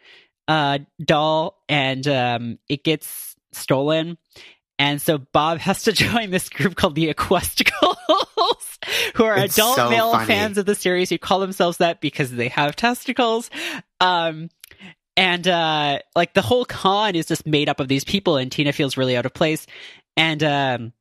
uh, 0.49 0.79
doll 1.03 1.63
and 1.69 2.07
um, 2.07 2.59
it 2.69 2.85
gets 2.85 3.37
stolen. 3.53 4.19
And 4.78 5.00
so 5.00 5.19
Bob 5.19 5.59
has 5.59 5.83
to 5.85 5.93
join 5.95 6.31
this 6.31 6.49
group 6.49 6.76
called 6.76 6.95
the 6.95 7.12
Equesticles, 7.12 8.78
who 9.14 9.25
are 9.25 9.38
it's 9.38 9.57
adult 9.57 9.76
so 9.76 9.90
male 9.90 10.12
funny. 10.12 10.26
fans 10.26 10.59
of 10.59 10.66
the 10.66 10.75
series 10.75 11.11
who 11.11 11.19
call 11.19 11.40
themselves 11.40 11.78
that 11.78 12.00
because 12.00 12.31
they 12.31 12.49
have 12.49 12.76
testicles. 12.76 13.50
Um, 14.00 14.50
and 15.16 15.47
uh, 15.47 16.00
like 16.16 16.35
the 16.35 16.43
whole 16.43 16.64
con 16.64 17.14
is 17.14 17.26
just 17.26 17.47
made 17.47 17.69
up 17.69 17.78
of 17.81 17.88
these 17.88 18.04
people, 18.04 18.37
and 18.37 18.50
Tina 18.50 18.73
feels 18.73 18.97
really 18.97 19.16
out 19.16 19.26
of 19.26 19.35
place. 19.35 19.66
And 20.16 20.43
um, 20.43 20.93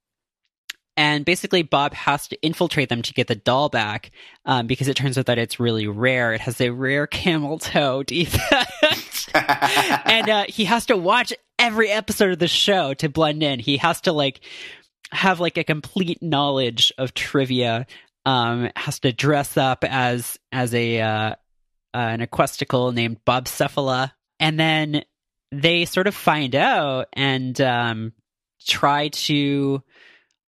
and 0.96 1.26
basically 1.26 1.64
Bob 1.64 1.94
has 1.94 2.28
to 2.28 2.42
infiltrate 2.42 2.90
them 2.90 3.02
to 3.02 3.14
get 3.14 3.28
the 3.28 3.36
doll 3.36 3.70
back 3.70 4.12
um, 4.46 4.68
because 4.68 4.88
it 4.88 4.96
turns 4.96 5.18
out 5.18 5.26
that 5.26 5.40
it's 5.40 5.60
really 5.60 5.88
rare. 5.88 6.34
It 6.34 6.42
has 6.42 6.62
a 6.62 6.70
rare 6.70 7.08
camel 7.08 7.58
toe 7.58 8.04
defect, 8.08 9.03
and 9.34 10.30
uh, 10.30 10.46
he 10.48 10.66
has 10.66 10.86
to 10.88 10.98
watch 10.98 11.34
every 11.60 11.90
episode 11.90 12.32
of 12.32 12.40
the 12.40 12.48
show 12.48 12.94
to 12.96 13.10
blend 13.10 13.44
in. 13.44 13.60
He 13.60 13.78
has 13.78 14.02
to 14.02 14.12
like 14.14 14.42
have 15.12 15.40
like 15.40 15.58
a 15.58 15.64
complete 15.64 16.22
knowledge 16.22 16.92
of 16.98 17.14
trivia. 17.14 17.86
Um, 18.26 18.70
has 18.76 19.00
to 19.02 19.12
dress 19.12 19.58
up 19.58 19.84
as 19.84 20.38
as 20.52 20.74
a 20.74 21.02
uh, 21.02 21.08
uh, 21.10 21.36
an 21.94 22.22
equesticle 22.22 22.94
named 22.94 23.18
Bob 23.26 23.46
Cephala, 23.46 24.12
and 24.40 24.58
then 24.60 25.04
they 25.52 25.86
sort 25.86 26.08
of 26.08 26.16
find 26.16 26.56
out 26.56 27.08
and 27.14 27.60
um, 27.62 28.14
try 28.66 29.10
to 29.10 29.84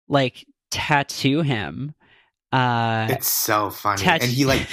like 0.08 0.46
tattoo 0.70 1.42
him 1.42 1.94
Uh, 2.52 3.08
It's 3.10 3.26
so 3.32 3.70
funny. 3.70 4.00
Touch- 4.02 4.22
And 4.22 4.30
he 4.30 4.44
like 4.44 4.68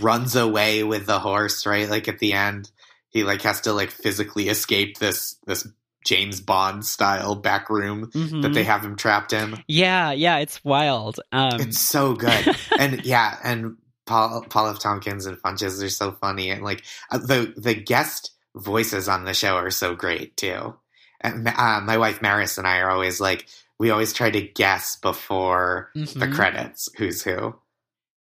runs 0.00 0.34
away 0.36 0.82
with 0.82 1.04
the 1.06 1.18
horse, 1.18 1.66
right? 1.66 1.88
Like 1.90 2.08
at 2.08 2.18
the 2.18 2.32
end, 2.32 2.70
he 3.10 3.24
like 3.24 3.42
has 3.42 3.60
to 3.62 3.72
like 3.72 3.90
physically 3.90 4.48
escape 4.48 4.98
this 4.98 5.36
this 5.46 5.66
James 6.04 6.40
Bond 6.40 6.84
style 6.86 7.34
back 7.34 7.68
room 7.68 8.10
Mhm. 8.12 8.42
that 8.42 8.52
they 8.54 8.62
have 8.64 8.84
him 8.84 8.94
trapped 8.96 9.32
in. 9.32 9.62
yeah, 9.66 10.12
yeah, 10.12 10.38
it's 10.38 10.64
wild. 10.64 11.18
Um, 11.32 11.60
It's 11.60 11.80
so 11.80 12.14
good. 12.14 12.56
and 12.78 13.04
yeah, 13.04 13.38
and 13.42 13.76
Paul 14.06 14.44
Paul 14.48 14.68
F. 14.68 14.78
Tompkins 14.78 15.26
and 15.26 15.36
Funches 15.38 15.82
are 15.82 15.88
so 15.88 16.12
funny, 16.12 16.50
and 16.50 16.62
like 16.62 16.84
uh, 17.10 17.18
the 17.18 17.52
the 17.56 17.74
guest 17.74 18.30
voices 18.54 19.08
on 19.08 19.24
the 19.24 19.34
show 19.34 19.56
are 19.56 19.70
so 19.70 19.94
great 19.96 20.36
too. 20.36 20.74
And 21.20 21.48
uh, 21.48 21.80
my 21.80 21.96
wife 21.98 22.22
Maris 22.22 22.56
and 22.58 22.66
I 22.68 22.78
are 22.78 22.90
always 22.90 23.20
like 23.20 23.46
we 23.78 23.90
always 23.90 24.12
try 24.12 24.30
to 24.30 24.40
guess 24.40 24.96
before 24.96 25.90
the 25.94 26.00
mhm. 26.02 26.34
credits 26.34 26.88
who's 26.96 27.22
who. 27.22 27.56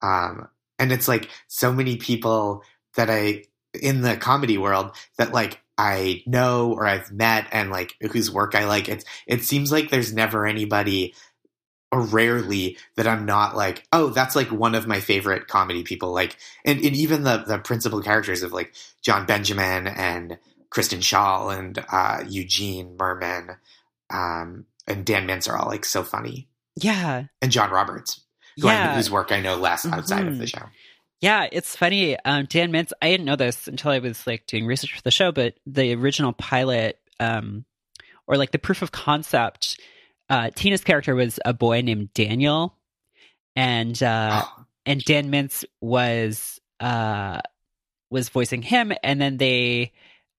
Um, 0.02 0.48
and 0.80 0.92
it's 0.92 1.08
like 1.08 1.30
so 1.48 1.72
many 1.74 1.98
people 1.98 2.64
that 2.96 3.10
I 3.10 3.44
in 3.82 4.02
the 4.02 4.18
comedy 4.18 4.58
world 4.58 4.92
that 5.18 5.34
like 5.34 5.62
I 5.78 6.24
know 6.26 6.74
or 6.74 6.86
I've 6.86 7.12
met 7.12 7.48
and 7.52 7.70
like 7.70 7.96
whose 8.12 8.32
work 8.32 8.56
I 8.56 8.66
like. 8.66 8.90
It's 8.90 9.06
it 9.28 9.44
seems 9.44 9.72
like 9.72 9.90
there's 9.90 10.14
never 10.14 10.46
anybody 10.46 11.14
or 11.92 12.02
rarely 12.02 12.78
that 12.96 13.08
I'm 13.08 13.26
not 13.26 13.56
like, 13.56 13.84
oh, 13.94 14.10
that's 14.10 14.36
like 14.36 14.52
one 14.52 14.74
of 14.74 14.88
my 14.88 15.00
favorite 15.00 15.48
comedy 15.48 15.84
people. 15.84 16.12
Like 16.12 16.38
and, 16.66 16.80
and 16.80 16.96
even 16.96 17.24
the 17.24 17.44
the 17.46 17.60
principal 17.60 18.02
characters 18.02 18.44
of 18.44 18.54
like 18.54 18.74
Jon 19.02 19.26
Benjamin 19.26 19.88
and 19.88 20.38
Kristen 20.70 21.00
Schaal 21.00 21.56
and 21.58 21.84
uh, 21.92 22.24
Eugene 22.28 22.98
Mirman 22.98 23.58
um, 24.10 24.66
and 24.88 25.06
Dan 25.06 25.28
Mintz 25.28 25.50
are 25.50 25.58
all 25.58 25.68
like 25.68 25.86
so 25.86 26.04
funny. 26.04 26.48
Yeah, 26.76 27.26
And 27.42 27.52
John 27.52 27.70
Roberts, 27.70 28.22
who 28.60 28.68
I, 28.68 28.74
yeah, 28.74 28.96
whose 28.96 29.12
work 29.12 29.32
I 29.32 29.42
know 29.42 29.56
less 29.56 29.86
outside 29.86 30.28
of 30.28 30.40
the 30.40 30.48
show. 30.48 30.64
Yeah. 31.24 31.48
It's 31.52 31.76
funny. 31.76 32.18
Um, 32.26 32.46
Dan 32.46 32.72
Mintz. 32.72 32.92
I 33.02 33.10
didn't 33.10 33.26
know 33.26 33.38
this 33.38 33.68
until 33.68 33.92
I 33.92 34.00
was 34.00 34.28
like 34.28 34.46
doing 34.46 34.66
research 34.66 34.94
for 34.96 35.02
the 35.02 35.12
show, 35.12 35.32
but 35.32 35.56
the 35.66 35.94
original 35.96 36.34
pilot, 36.34 37.00
um, 37.20 37.64
or 38.28 38.36
like 38.38 38.52
the 38.52 38.60
proof 38.60 38.82
of 38.82 38.92
concept, 38.92 39.80
uh, 40.30 40.50
Tina's 40.54 40.84
character 40.84 41.16
was 41.16 41.40
a 41.46 41.54
boy 41.54 41.82
named 41.82 42.14
Daniel, 42.14 42.78
and 43.56 44.02
uh, 44.04 44.44
Oh, 44.46 44.66
and 44.86 45.04
Dan 45.04 45.32
Mintz 45.32 45.64
was 45.82 46.60
uh 46.80 47.40
was 48.10 48.30
voicing 48.30 48.62
him, 48.62 48.92
and 49.02 49.22
then 49.22 49.38
they 49.38 49.94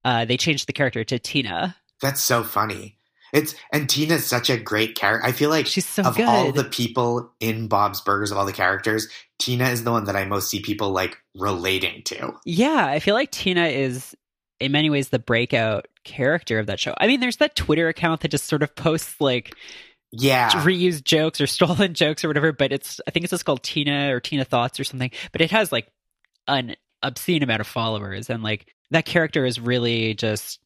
uh 0.04 0.24
they 0.26 0.36
changed 0.36 0.68
the 0.68 0.72
character 0.72 1.02
to 1.04 1.18
Tina. 1.18 1.76
that's 2.00 2.20
so 2.20 2.42
funny. 2.44 2.98
It's 3.34 3.54
and 3.72 3.90
Tina's 3.90 4.24
such 4.26 4.48
a 4.48 4.56
great 4.56 4.94
character. 4.96 5.26
I 5.28 5.32
feel 5.32 5.50
like 5.50 5.66
She's 5.66 5.86
so 5.86 6.04
of 6.04 6.16
good. 6.16 6.26
all 6.26 6.52
the 6.52 6.64
people 6.64 7.32
in 7.40 7.68
Bob's 7.68 8.00
Burgers, 8.00 8.30
of 8.30 8.38
all 8.38 8.46
the 8.46 8.52
characters, 8.52 9.08
Tina 9.38 9.68
is 9.68 9.84
the 9.84 9.90
one 9.92 10.04
that 10.04 10.16
I 10.16 10.24
most 10.24 10.48
see 10.48 10.60
people 10.62 10.90
like 10.92 11.18
relating 11.34 12.02
to. 12.04 12.32
yeah, 12.44 12.86
I 12.86 13.00
feel 13.00 13.14
like 13.14 13.30
Tina 13.30 13.66
is 13.66 14.14
in 14.60 14.72
many 14.72 14.88
ways 14.88 15.08
the 15.10 15.18
breakout 15.18 15.88
character 16.04 16.58
of 16.58 16.66
that 16.66 16.80
show. 16.80 16.94
I 16.98 17.06
mean, 17.08 17.20
there's 17.20 17.38
that 17.38 17.56
Twitter 17.56 17.88
account 17.88 18.20
that 18.22 18.30
just 18.30 18.46
sort 18.46 18.62
of 18.62 18.74
posts 18.76 19.20
like 19.20 19.54
Yeah, 20.12 20.50
reused 20.64 21.04
jokes 21.04 21.40
or 21.40 21.46
stolen 21.48 21.94
jokes 21.94 22.24
or 22.24 22.28
whatever, 22.28 22.52
but 22.52 22.72
it's 22.72 23.00
I 23.06 23.10
think 23.10 23.24
it's 23.24 23.30
just 23.32 23.44
called 23.44 23.62
Tina 23.62 24.14
or 24.14 24.20
Tina 24.20 24.44
Thoughts 24.44 24.78
or 24.78 24.84
something. 24.84 25.10
But 25.32 25.40
it 25.40 25.50
has 25.50 25.72
like 25.72 25.88
an 26.46 26.76
obscene 27.02 27.42
amount 27.42 27.60
of 27.60 27.66
followers, 27.66 28.30
and 28.30 28.42
like 28.42 28.72
that 28.90 29.06
character 29.06 29.44
is 29.44 29.58
really 29.58 30.14
just 30.14 30.60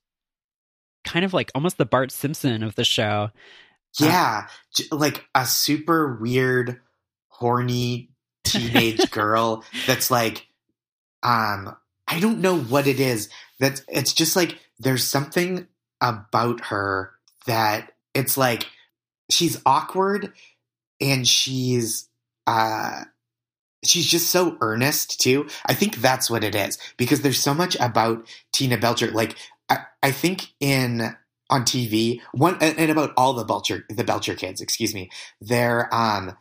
kind 1.05 1.25
of 1.25 1.33
like 1.33 1.51
almost 1.55 1.79
the 1.79 1.87
Bart 1.87 2.11
Simpson 2.11 2.63
of 2.63 2.75
the 2.75 2.85
show. 2.85 3.31
yeah, 3.99 4.47
J- 4.75 4.85
like 4.93 5.25
a 5.35 5.47
super 5.47 6.17
weird, 6.21 6.81
horny 7.29 8.11
teenage 8.45 9.11
girl 9.11 9.65
that's 9.87 10.11
like, 10.11 10.47
um, 11.23 11.75
I 12.07 12.21
don't 12.21 12.41
know 12.41 12.59
what 12.59 12.87
it 12.87 13.01
is. 13.01 13.29
That 13.61 13.83
it's 13.89 14.13
just 14.13 14.37
like 14.37 14.59
there's 14.79 15.05
something 15.05 15.67
about 16.01 16.67
her 16.67 17.13
that 17.47 17.93
it's 18.15 18.37
like 18.37 18.67
she's 19.31 19.61
awkward 19.67 20.33
and 21.01 21.27
she's 21.27 22.09
uh 22.47 23.03
she's 23.85 24.07
just 24.07 24.31
so 24.31 24.57
earnest 24.61 25.21
too. 25.21 25.49
I 25.67 25.75
think 25.75 25.97
that's 25.97 26.31
what 26.31 26.45
it 26.45 26.55
is 26.55 26.79
because 26.97 27.23
there's 27.23 27.41
so 27.41 27.55
much 27.55 27.77
about 27.81 28.27
Tina 28.53 28.77
Belcher. 28.77 29.11
Like 29.11 29.37
I, 29.69 29.79
I 30.03 30.11
think 30.11 30.53
in 30.61 31.17
on 31.51 31.63
TV 31.63 32.21
one 32.33 32.59
and, 32.61 32.79
and 32.79 32.91
about 32.91 33.13
all 33.17 33.33
the 33.35 33.45
Belcher 33.45 33.85
the 33.89 34.05
Belcher 34.05 34.35
kids, 34.35 34.61
excuse 34.61 34.95
me, 34.95 35.11
they're 35.41 35.93
um 35.95 36.37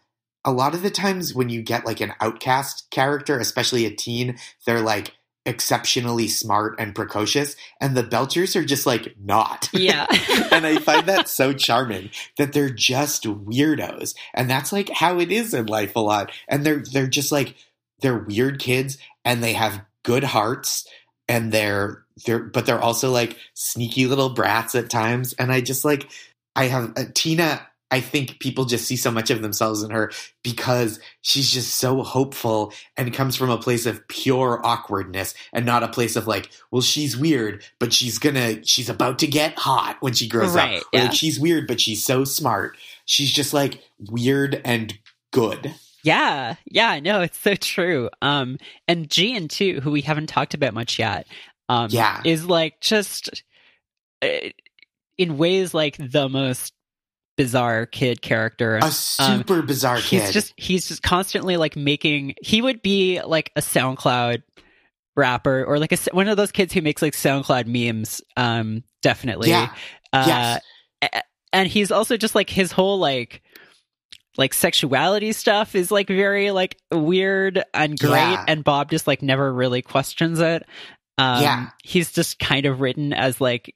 a 0.46 0.51
lot 0.51 0.74
of 0.74 0.81
the 0.81 0.89
times 0.89 1.34
when 1.34 1.50
you 1.50 1.62
get 1.62 1.86
like 1.86 2.00
an 2.00 2.13
outcast 2.22 2.89
character, 2.89 3.38
especially 3.38 3.86
a 3.86 3.91
teen, 3.91 4.38
they're 4.65 4.81
like 4.81 5.13
exceptionally 5.48 6.27
smart 6.27 6.75
and 6.77 6.93
precocious, 6.93 7.55
and 7.81 7.96
the 7.96 8.03
Belchers 8.03 8.55
are 8.55 8.65
just 8.65 8.86
like 8.86 9.15
not. 9.19 9.69
Yeah. 9.74 10.05
and 10.51 10.65
I 10.65 10.77
find 10.77 11.07
that 11.07 11.29
so 11.29 11.53
charming 11.53 12.12
that 12.38 12.53
they're 12.53 12.69
just 12.69 13.24
weirdos, 13.24 14.13
and 14.34 14.50
that's 14.50 14.72
like 14.72 14.89
how 14.89 15.19
it 15.19 15.31
is 15.31 15.53
in 15.53 15.65
life 15.65 15.96
a 15.96 16.01
lot. 16.01 16.31
And 16.48 16.65
they're 16.65 16.84
they're 16.93 17.07
just 17.07 17.31
like 17.31 17.55
they're 18.01 18.17
weird 18.19 18.60
kids, 18.60 18.98
and 19.25 19.43
they 19.43 19.53
have 19.53 19.84
good 20.03 20.24
hearts, 20.24 20.88
and 21.27 21.51
they're 21.51 22.03
they're 22.25 22.39
but 22.39 22.65
they're 22.65 22.81
also 22.81 23.12
like 23.12 23.38
sneaky 23.53 24.05
little 24.07 24.29
brats 24.29 24.75
at 24.75 24.89
times. 24.89 25.34
And 25.34 25.51
I 25.51 25.62
just 25.62 25.86
like 25.86 26.10
I 26.55 26.65
have 26.65 26.93
uh, 26.98 27.03
Tina. 27.13 27.65
I 27.89 28.01
think 28.01 28.39
people 28.39 28.65
just 28.65 28.86
see 28.86 28.98
so 28.98 29.12
much 29.12 29.29
of 29.29 29.41
themselves 29.41 29.81
in 29.81 29.91
her 29.91 30.12
because 30.43 31.00
she's 31.22 31.50
just 31.50 31.75
so 31.75 32.03
hopeful 32.03 32.74
and 32.98 33.13
comes 33.13 33.38
from 33.38 33.50
a 33.50 33.57
place 33.57 33.86
of 33.86 34.05
pure 34.10 34.60
awkwardness 34.65 35.34
and 35.53 35.65
not 35.65 35.84
a 35.84 35.88
place 35.88 36.17
of 36.17 36.27
like, 36.27 36.50
well, 36.69 36.81
she's 36.81 37.15
weird, 37.15 37.63
but 37.79 37.93
she's 37.93 38.19
gonna, 38.19 38.62
she's 38.65 38.89
about 38.89 39.19
to 39.19 39.27
get 39.27 39.57
hot 39.57 39.96
when 40.01 40.12
she 40.12 40.27
grows 40.27 40.53
Right, 40.53 40.79
up. 40.79 40.84
Or 40.93 41.00
like, 41.00 41.13
she's 41.13 41.39
weird, 41.39 41.65
but 41.65 41.79
she's 41.79 42.03
so 42.03 42.25
smart. 42.25 42.75
She's 43.05 43.31
just 43.31 43.53
like 43.53 43.81
weird 44.12 44.62
and 44.65 44.98
good. 45.31 45.74
Yeah, 46.08 46.56
yeah, 46.66 47.00
no, 47.00 47.22
it's 47.22 47.38
so 47.40 47.56
true. 47.56 48.10
Um, 48.22 48.58
and 48.88 49.10
Gene 49.10 49.48
too, 49.48 49.82
who 49.82 49.92
we 49.92 50.02
haven't 50.02 50.28
talked 50.28 50.54
about 50.54 50.74
much 50.74 50.98
yet, 51.00 51.28
um, 51.70 51.90
Yeah. 51.92 52.22
is 52.26 52.46
like 52.46 52.80
just 52.82 53.44
uh, 54.24 54.28
in 55.18 55.38
ways 55.38 55.74
like 55.74 55.98
the 55.98 56.30
most 56.30 56.74
bizarre 57.36 57.86
kid 57.86 58.22
character. 58.22 58.78
A 58.82 58.92
super 58.92 59.62
bizarre 59.62 59.98
Um, 59.98 60.02
he's 60.02 60.22
kid. 60.24 60.32
just 60.34 60.54
he's 60.58 60.88
just 60.88 61.04
constantly 61.04 61.58
like 61.58 61.76
making. 61.76 62.36
He 62.42 62.62
would 62.62 62.82
be 62.82 63.22
like 63.22 63.52
a 63.56 63.62
SoundCloud 63.62 64.42
rapper 65.16 65.64
or 65.66 65.78
like 65.80 65.92
a 65.92 65.98
one 66.14 66.28
of 66.28 66.38
those 66.38 66.52
kids 66.52 66.74
who 66.74 66.82
makes 66.82 67.02
like 67.02 67.14
SoundCloud 67.14 67.66
memes. 67.68 68.22
Um, 68.36 68.84
definitely. 69.02 69.50
yeah. 69.50 69.74
Uh, 70.14 70.60
yes. 71.04 71.22
and 71.54 71.68
he's 71.68 71.92
also 71.92 72.18
just 72.18 72.34
like 72.34 72.50
his 72.50 72.72
whole 72.72 72.98
like 72.98 73.42
like 74.38 74.53
sexuality 74.53 75.32
stuff 75.32 75.75
is 75.75 75.91
like 75.91 76.08
very 76.08 76.51
like 76.51 76.77
weird 76.91 77.63
and 77.74 77.98
great 78.00 78.12
Yeah. 78.12 78.46
and 78.48 78.63
bob 78.63 78.91
just 78.91 79.08
like 79.08 79.22
never 79.22 79.51
really 79.51 79.82
questions 79.82 80.39
it 80.39 80.63
um 81.17 81.41
Yeah. 81.41 81.70
he's 81.84 82.12
just 82.12 82.39
kind 82.39 82.65
of 82.65 82.79
written 82.82 83.13
as 83.13 83.41
like 83.41 83.75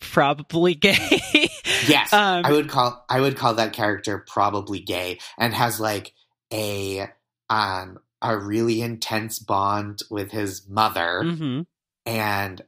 probably 0.00 0.74
gay 0.76 0.96
Yes. 1.86 2.12
um 2.12 2.44
I 2.44 2.52
would 2.52 2.68
call 2.68 3.04
I 3.08 3.20
would 3.20 3.36
call 3.36 3.54
that 3.54 3.72
character 3.72 4.24
probably 4.26 4.80
gay 4.80 5.18
and 5.38 5.54
has 5.54 5.78
like 5.80 6.12
a 6.52 7.08
um 7.50 7.98
a 8.20 8.36
really 8.38 8.82
intense 8.82 9.38
bond 9.38 10.00
with 10.10 10.30
his 10.30 10.68
mother 10.68 11.22
mhm. 11.24 11.66
and 12.06 12.62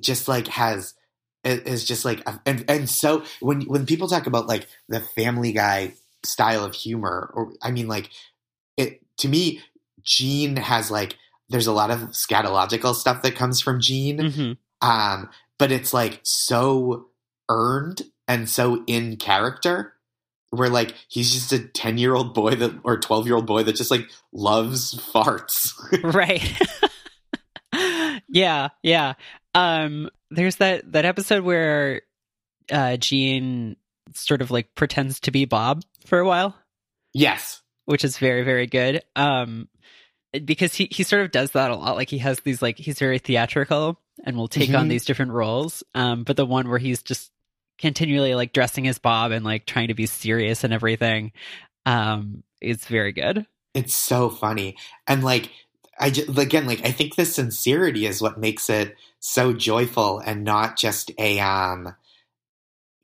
just 0.00 0.28
like 0.28 0.48
has 0.48 0.94
it 1.42 1.66
is 1.66 1.84
just 1.84 2.04
like 2.04 2.22
and 2.46 2.64
and 2.68 2.88
so 2.88 3.22
when 3.40 3.62
when 3.62 3.84
people 3.86 4.08
talk 4.08 4.26
about 4.26 4.46
like 4.46 4.66
the 4.88 5.00
family 5.00 5.52
guy 5.52 5.92
style 6.26 6.64
of 6.64 6.74
humor 6.74 7.30
or 7.34 7.52
I 7.62 7.70
mean 7.70 7.88
like 7.88 8.10
it 8.76 9.00
to 9.18 9.28
me 9.28 9.60
Gene 10.02 10.56
has 10.56 10.90
like 10.90 11.16
there's 11.48 11.66
a 11.66 11.72
lot 11.72 11.90
of 11.90 12.00
scatological 12.10 12.94
stuff 12.94 13.22
that 13.22 13.36
comes 13.36 13.60
from 13.60 13.80
Gene 13.80 14.18
Mhm. 14.18 14.56
um, 14.80 15.30
but 15.58 15.70
it's 15.72 15.92
like 15.94 16.20
so 16.22 17.06
earned 17.48 18.02
and 18.26 18.48
so 18.48 18.82
in 18.86 19.16
character 19.16 19.92
where 20.50 20.68
like 20.70 20.94
he's 21.08 21.32
just 21.32 21.52
a 21.52 21.58
10 21.58 21.98
year 21.98 22.14
old 22.14 22.32
boy 22.32 22.54
that 22.54 22.72
or 22.84 22.98
12 22.98 23.26
year 23.26 23.34
old 23.36 23.46
boy 23.46 23.62
that 23.64 23.76
just 23.76 23.90
like 23.90 24.08
loves 24.32 24.94
farts. 25.12 25.72
Right. 26.14 26.42
Yeah 28.28 28.68
yeah. 28.82 29.14
Um 29.54 30.08
there's 30.30 30.56
that 30.56 30.90
that 30.92 31.04
episode 31.04 31.44
where 31.44 32.02
uh 32.70 32.96
gene 32.96 33.76
sort 34.14 34.42
of 34.42 34.50
like 34.50 34.74
pretends 34.74 35.20
to 35.20 35.30
be 35.30 35.44
bob 35.44 35.82
for 36.06 36.18
a 36.18 36.26
while 36.26 36.54
yes. 37.12 37.62
which 37.86 38.04
is 38.04 38.18
very 38.18 38.42
very 38.42 38.66
good. 38.66 39.02
Um 39.16 39.68
because 40.44 40.74
he 40.74 40.88
he 40.90 41.04
sort 41.04 41.22
of 41.24 41.30
does 41.30 41.52
that 41.52 41.70
a 41.70 41.76
lot. 41.76 41.94
Like 41.96 42.10
he 42.10 42.18
has 42.18 42.40
these 42.40 42.60
like 42.60 42.76
he's 42.76 42.98
very 42.98 43.18
theatrical 43.20 44.00
and 44.24 44.36
will 44.36 44.48
take 44.48 44.70
on 44.74 44.86
Mhm. 44.86 44.90
these 44.90 45.04
different 45.04 45.30
roles. 45.32 45.82
Um 45.94 46.24
but 46.24 46.36
the 46.36 46.44
one 46.46 46.68
where 46.68 46.78
he's 46.78 47.02
just 47.02 47.30
continually 47.78 48.34
like 48.34 48.52
dressing 48.52 48.86
as 48.88 48.98
bob 48.98 49.30
and 49.32 49.44
like 49.44 49.66
trying 49.66 49.88
to 49.88 49.94
be 49.94 50.06
serious 50.06 50.64
and 50.64 50.72
everything 50.72 51.32
um 51.86 52.42
is 52.60 52.84
very 52.86 53.12
good. 53.12 53.46
It's 53.74 53.94
so 53.94 54.28
funny. 54.30 54.76
And 55.06 55.22
like 55.22 55.50
I 56.00 56.10
just, 56.10 56.36
again 56.36 56.66
like 56.66 56.84
I 56.84 56.90
think 56.90 57.14
the 57.14 57.24
sincerity 57.24 58.06
is 58.06 58.20
what 58.20 58.38
makes 58.38 58.68
it 58.68 58.96
so 59.20 59.52
joyful 59.52 60.18
and 60.18 60.42
not 60.44 60.76
just 60.76 61.12
a 61.18 61.38
um 61.40 61.94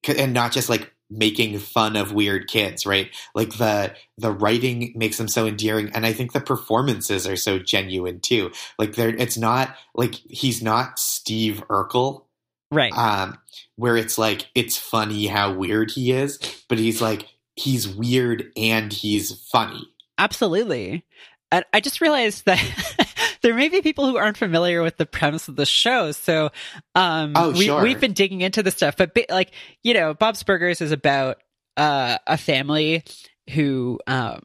and 0.08 0.32
not 0.32 0.50
just 0.52 0.68
like 0.68 0.92
making 1.10 1.58
fun 1.58 1.96
of 1.96 2.12
weird 2.12 2.48
kids, 2.48 2.86
right? 2.86 3.10
Like 3.34 3.56
the 3.56 3.94
the 4.16 4.30
writing 4.30 4.92
makes 4.96 5.18
them 5.18 5.28
so 5.28 5.46
endearing, 5.46 5.90
and 5.94 6.06
I 6.06 6.12
think 6.12 6.32
the 6.32 6.40
performances 6.40 7.26
are 7.26 7.36
so 7.36 7.58
genuine 7.58 8.20
too. 8.20 8.52
Like 8.78 8.94
there, 8.94 9.08
it's 9.08 9.36
not 9.36 9.76
like 9.94 10.14
he's 10.14 10.62
not 10.62 10.98
Steve 10.98 11.62
Urkel, 11.68 12.24
right? 12.70 12.92
Um, 12.96 13.38
where 13.76 13.96
it's 13.96 14.18
like 14.18 14.46
it's 14.54 14.76
funny 14.76 15.26
how 15.26 15.52
weird 15.52 15.90
he 15.90 16.12
is, 16.12 16.38
but 16.68 16.78
he's 16.78 17.02
like 17.02 17.26
he's 17.56 17.88
weird 17.88 18.52
and 18.56 18.92
he's 18.92 19.32
funny. 19.50 19.88
Absolutely. 20.18 21.04
And 21.52 21.64
I 21.72 21.80
just 21.80 22.00
realized 22.00 22.44
that 22.44 22.62
there 23.42 23.54
may 23.54 23.68
be 23.68 23.80
people 23.82 24.06
who 24.08 24.16
aren't 24.16 24.36
familiar 24.36 24.82
with 24.82 24.96
the 24.96 25.06
premise 25.06 25.48
of 25.48 25.56
the 25.56 25.66
show. 25.66 26.12
So, 26.12 26.50
um, 26.94 27.32
oh, 27.34 27.50
we, 27.52 27.66
sure. 27.66 27.82
we've 27.82 28.00
been 28.00 28.12
digging 28.12 28.40
into 28.40 28.62
the 28.62 28.70
stuff, 28.70 28.96
but 28.96 29.16
like, 29.30 29.52
you 29.82 29.94
know, 29.94 30.14
Bob's 30.14 30.42
Burgers 30.42 30.80
is 30.80 30.92
about, 30.92 31.38
uh, 31.76 32.18
a 32.26 32.36
family 32.36 33.02
who, 33.50 33.98
um, 34.06 34.42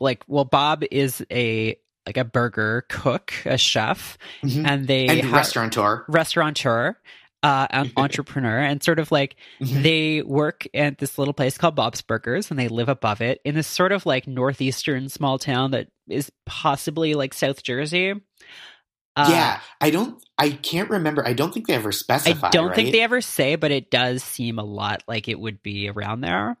like, 0.00 0.22
well, 0.26 0.44
Bob 0.44 0.84
is 0.90 1.24
a, 1.30 1.76
like 2.06 2.16
a 2.16 2.24
burger 2.24 2.84
cook, 2.88 3.32
a 3.44 3.56
chef, 3.56 4.18
Mhm. 4.42 4.66
and 4.66 4.86
they 4.88 5.06
and 5.06 5.20
ha- 5.22 5.36
restaurateur. 5.36 6.04
restaurateur, 6.08 6.96
uh, 7.42 7.66
an 7.70 7.92
entrepreneur, 7.96 8.58
and 8.58 8.82
sort 8.82 8.98
of 8.98 9.10
like 9.12 9.36
Mhm. 9.60 9.82
they 9.82 10.22
work 10.22 10.66
at 10.74 10.98
this 10.98 11.18
little 11.18 11.34
place 11.34 11.58
called 11.58 11.74
Bob's 11.76 12.02
Burgers 12.02 12.50
and 12.50 12.58
they 12.58 12.68
live 12.68 12.88
above 12.88 13.20
it 13.20 13.40
in 13.44 13.54
this 13.54 13.66
sort 13.66 13.92
of 13.92 14.06
like 14.06 14.26
northeastern 14.26 15.08
small 15.08 15.38
town 15.38 15.72
that 15.72 15.88
is 16.08 16.30
possibly 16.46 17.14
like 17.14 17.34
South 17.34 17.62
Jersey. 17.62 18.14
Uh, 19.14 19.28
yeah, 19.30 19.60
I 19.80 19.90
don't. 19.90 20.22
I 20.38 20.50
can't 20.50 20.88
remember. 20.88 21.26
I 21.26 21.34
don't 21.34 21.52
think 21.52 21.66
they 21.66 21.74
ever 21.74 21.92
specify. 21.92 22.48
I 22.48 22.50
don't 22.50 22.74
think 22.74 22.92
they 22.92 23.02
ever 23.02 23.20
say, 23.20 23.56
but 23.56 23.70
it 23.70 23.90
does 23.90 24.22
seem 24.24 24.58
a 24.58 24.64
lot 24.64 25.02
like 25.06 25.28
it 25.28 25.38
would 25.38 25.62
be 25.62 25.88
around 25.90 26.22
there. 26.22 26.56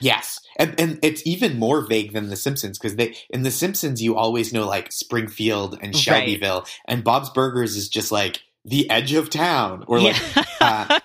Yes, 0.00 0.40
and 0.58 0.78
and 0.78 0.98
it's 1.02 1.26
even 1.26 1.58
more 1.58 1.86
vague 1.86 2.12
than 2.12 2.28
The 2.28 2.36
Simpsons 2.36 2.78
because 2.78 2.96
they 2.96 3.16
in 3.30 3.42
The 3.42 3.50
Simpsons 3.50 4.02
you 4.02 4.16
always 4.16 4.52
know 4.52 4.66
like 4.66 4.92
Springfield 4.92 5.74
and 5.80 5.92
Right. 5.94 6.02
Shelbyville, 6.02 6.66
and 6.86 7.02
Bob's 7.04 7.30
Burgers 7.30 7.76
is 7.76 7.88
just 7.88 8.12
like 8.12 8.42
the 8.68 8.88
edge 8.90 9.12
of 9.14 9.30
town, 9.30 9.84
or 9.88 10.00
like 10.00 10.16
yeah. 10.36 10.44
uh, 10.60 11.00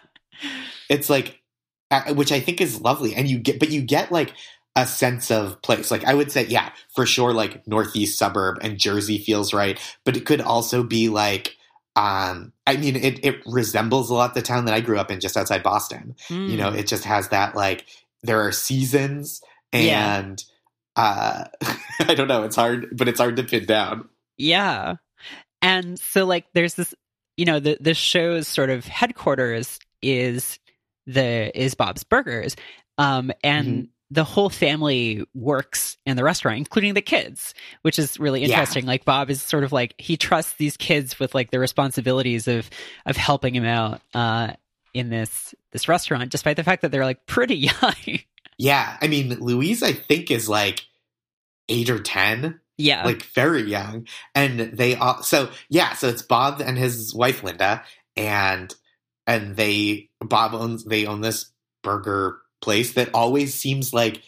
it's 0.90 1.10
like, 1.10 1.42
which 2.10 2.32
I 2.32 2.40
think 2.40 2.62
is 2.62 2.82
lovely, 2.82 3.16
and 3.16 3.28
you 3.28 3.40
get, 3.40 3.60
but 3.60 3.70
you 3.72 3.82
get 3.82 4.12
like 4.12 4.34
a 4.76 4.86
sense 4.86 5.32
of 5.32 5.62
place. 5.62 5.92
Like 5.92 6.04
I 6.06 6.14
would 6.14 6.32
say, 6.32 6.46
yeah, 6.48 6.72
for 6.96 7.06
sure, 7.06 7.34
like 7.34 7.68
northeast 7.68 8.18
suburb 8.20 8.58
and 8.62 8.78
Jersey 8.80 9.18
feels 9.18 9.54
right, 9.54 9.80
but 10.06 10.18
it 10.18 10.26
could 10.26 10.42
also 10.42 10.84
be 10.84 11.10
like. 11.10 11.56
Um, 11.96 12.54
I 12.66 12.76
mean, 12.78 12.96
it, 12.96 13.24
it 13.24 13.44
resembles 13.46 14.10
a 14.10 14.16
lot 14.16 14.34
the 14.34 14.42
town 14.42 14.66
that 14.66 14.74
I 14.74 14.80
grew 14.80 14.98
up 14.98 15.12
in, 15.12 15.20
just 15.20 15.38
outside 15.38 15.62
Boston. 15.62 16.16
You 16.28 16.58
know, 16.58 16.72
Mm. 16.72 16.80
it 16.80 16.88
just 16.88 17.04
has 17.04 17.30
that 17.30 17.56
like 17.56 17.86
there 18.24 18.42
are 18.42 18.52
seasons 18.52 19.42
Yeah. 19.72 20.18
and 20.18 20.44
uh 20.96 21.44
I 22.00 22.16
don't 22.16 22.28
know, 22.28 22.46
it's 22.46 22.56
hard 22.56 22.98
but 22.98 23.08
it's 23.08 23.20
hard 23.20 23.36
to 23.36 23.44
pin 23.44 23.66
down. 23.68 24.10
Yeah. 24.38 24.96
And 25.62 26.00
so 26.00 26.26
like 26.26 26.48
there's 26.56 26.74
this 26.74 26.96
you 27.38 27.46
know, 27.46 27.60
the 27.60 27.78
the 27.80 27.94
show's 27.94 28.48
sort 28.48 28.70
of 28.70 28.86
headquarters 28.86 29.80
is 30.02 30.60
the 31.08 31.52
is 31.60 31.74
Bob's 31.76 32.04
Burgers. 32.04 32.56
Um 32.98 33.32
and 33.44 33.84
Mhm. 33.84 33.88
the 34.12 34.24
whole 34.24 34.50
family 34.50 35.26
works 35.34 35.98
in 36.06 36.16
the 36.16 36.24
restaurant, 36.24 36.60
including 36.60 36.94
the 36.94 37.02
kids, 37.02 37.56
which 37.82 37.98
is 37.98 38.20
really 38.20 38.42
Yeah. 38.42 38.50
interesting. 38.60 38.86
Like 38.86 39.06
Bob 39.06 39.32
is 39.32 39.42
sort 39.42 39.64
of 39.64 39.72
like 39.72 39.96
he 39.98 40.18
trusts 40.18 40.54
these 40.54 40.78
kids 40.78 41.18
with 41.20 41.34
like 41.34 41.50
the 41.50 41.60
responsibilities 41.60 42.48
of 42.48 42.70
of 43.08 43.18
helping 43.18 43.56
him 43.56 43.66
out 43.66 44.02
uh 44.14 44.54
in 44.94 45.10
this 45.10 45.56
this 45.72 45.88
restaurant, 45.88 46.30
despite 46.30 46.56
the 46.58 46.64
fact 46.64 46.84
that 46.84 46.92
they're 46.92 47.06
like 47.06 47.26
pretty 47.26 47.56
young. 47.82 48.20
Yeah, 48.60 48.98
I 49.02 49.08
mean 49.08 49.30
Louise 49.40 49.82
I 49.82 49.94
think 49.94 50.30
is 50.30 50.48
like 50.48 50.86
8 51.70 51.90
or 51.90 52.00
10, 52.00 52.60
yeah. 52.78 53.06
like 53.06 53.24
very 53.24 53.64
young 53.64 54.08
and 54.34 54.60
they 54.60 54.96
all 54.96 55.24
so 55.24 55.50
yeah, 55.70 55.94
so 55.94 56.10
it's 56.10 56.22
Bob 56.22 56.62
and 56.62 56.78
his 56.78 57.14
wife 57.14 57.44
Linda 57.44 57.84
and 58.16 58.74
and 59.28 59.56
they 59.56 60.10
Bob 60.20 60.54
owns 60.54 60.84
they 60.84 61.06
own 61.06 61.22
this 61.22 61.52
burger 61.84 62.40
place 62.62 62.94
that 62.94 63.10
always 63.14 63.54
seems 63.54 63.94
like 63.94 64.22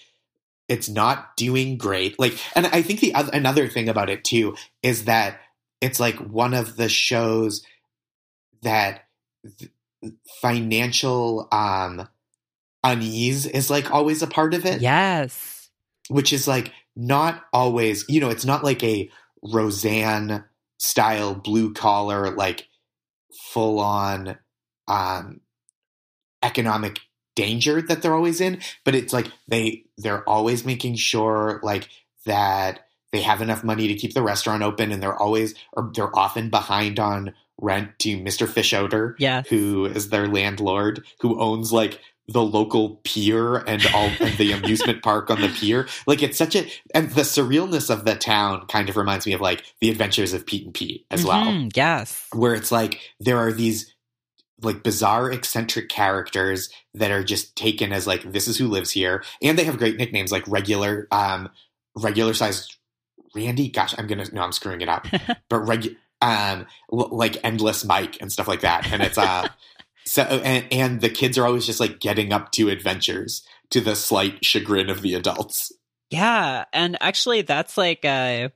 it's 0.67 0.89
not 0.89 1.37
doing 1.37 1.77
great. 1.77 2.19
Like, 2.19 2.37
and 2.55 2.67
I 2.67 2.81
think 2.81 2.99
the 2.99 3.13
other, 3.13 3.31
another 3.33 3.67
thing 3.67 3.87
about 3.87 4.09
it 4.09 4.23
too 4.23 4.55
is 4.81 5.05
that 5.05 5.39
it's 5.81 5.99
like 5.99 6.17
one 6.17 6.53
of 6.53 6.75
the 6.75 6.89
shows 6.89 7.65
that 8.61 9.05
financial 10.41 11.47
um 11.51 12.07
unease 12.83 13.45
is 13.45 13.69
like 13.69 13.91
always 13.91 14.21
a 14.21 14.27
part 14.27 14.53
of 14.53 14.65
it, 14.65 14.81
yes. 14.81 15.69
which 16.09 16.33
is 16.33 16.47
like 16.47 16.71
not 16.95 17.43
always, 17.51 18.05
you 18.07 18.19
know, 18.21 18.29
it's 18.29 18.45
not 18.45 18.63
like 18.63 18.83
a 18.83 19.09
Roseanne 19.43 20.43
style 20.77 21.33
blue 21.35 21.73
collar 21.73 22.31
like 22.31 22.67
full 23.51 23.79
on 23.79 24.37
um 24.87 25.39
economic 26.43 26.99
danger 27.35 27.81
that 27.81 28.01
they're 28.01 28.13
always 28.13 28.39
in 28.39 28.59
but 28.83 28.93
it's 28.95 29.13
like 29.13 29.27
they 29.47 29.83
they're 29.97 30.27
always 30.27 30.65
making 30.65 30.95
sure 30.95 31.59
like 31.63 31.89
that 32.25 32.81
they 33.11 33.21
have 33.21 33.41
enough 33.41 33.63
money 33.63 33.87
to 33.87 33.95
keep 33.95 34.13
the 34.13 34.21
restaurant 34.21 34.63
open 34.63 34.91
and 34.91 35.01
they're 35.01 35.15
always 35.17 35.55
or 35.73 35.91
they're 35.95 36.15
often 36.17 36.49
behind 36.49 36.99
on 36.99 37.33
rent 37.57 37.97
to 37.99 38.17
Mr. 38.17 38.47
Fischoeder 38.47 39.15
Yes. 39.17 39.47
who 39.47 39.85
is 39.85 40.09
their 40.09 40.27
landlord 40.27 41.05
who 41.21 41.39
owns 41.39 41.71
like 41.71 41.99
the 42.27 42.41
local 42.43 43.01
pier 43.03 43.57
and 43.57 43.85
all 43.93 44.09
and 44.19 44.35
the 44.37 44.51
amusement 44.51 45.03
park 45.03 45.29
on 45.29 45.41
the 45.41 45.49
pier. 45.49 45.87
Like 46.07 46.23
it's 46.23 46.37
such 46.37 46.55
a 46.55 46.67
and 46.93 47.11
the 47.11 47.21
surrealness 47.21 47.89
of 47.91 48.03
the 48.05 48.15
town 48.15 48.65
kind 48.67 48.89
of 48.89 48.97
reminds 48.97 49.27
me 49.27 49.33
of 49.33 49.41
like 49.41 49.63
the 49.79 49.89
adventures 49.91 50.33
of 50.33 50.45
Pete 50.45 50.65
and 50.65 50.73
Pete 50.73 51.05
as 51.11 51.23
well. 51.23 51.43
Mhm, 51.45 51.71
Yes. 51.75 52.27
where 52.33 52.55
it's 52.55 52.71
like 52.71 52.99
there 53.19 53.37
are 53.37 53.51
these 53.53 53.93
like 54.61 54.81
bizarre 54.83 55.31
eccentric 55.31 55.89
characters 55.89 56.69
that 56.93 57.11
are 57.11 57.23
just 57.23 57.55
taken 57.55 57.91
as 57.91 58.07
like 58.07 58.23
this 58.31 58.47
is 58.47 58.57
who 58.57 58.67
lives 58.69 58.89
here. 58.91 59.23
And 59.41 59.59
they 59.59 59.65
have 59.65 59.77
great 59.77 59.97
nicknames 59.97 60.31
like 60.31 60.47
regular 60.47 61.07
um 61.11 61.49
regular 61.95 62.33
sized 62.33 62.75
randy? 63.35 63.69
Gosh 63.69 63.93
i'm 63.97 64.07
gonna 64.07 64.25
no 64.31 64.41
i'm 64.41 64.51
screwing 64.51 64.81
it 64.81 64.89
up. 64.89 65.05
But 65.49 65.61
regu- 65.63 65.95
um 66.21 66.65
l- 66.91 67.09
like 67.11 67.37
endless 67.43 67.83
mike 67.85 68.17
and 68.21 68.31
stuff 68.31 68.47
like 68.47 68.61
that. 68.61 68.91
And 68.91 69.03
it's 69.03 69.17
uh 69.17 69.47
so 70.05 70.21
and 70.23 70.65
and 70.71 71.01
the 71.01 71.09
kids 71.09 71.37
are 71.37 71.45
always 71.45 71.65
just 71.65 71.79
like 71.79 71.99
getting 71.99 72.31
up 72.31 72.51
to 72.51 72.69
adventures 72.69 73.43
to 73.71 73.81
the 73.81 73.95
slight 73.95 74.43
chagrin 74.45 74.89
of 74.89 75.01
the 75.01 75.13
adults 75.15 75.71
Yeah, 76.11 76.65
and 76.71 76.97
actually 77.01 77.41
that's 77.41 77.77
like 77.77 78.05
a 78.05 78.51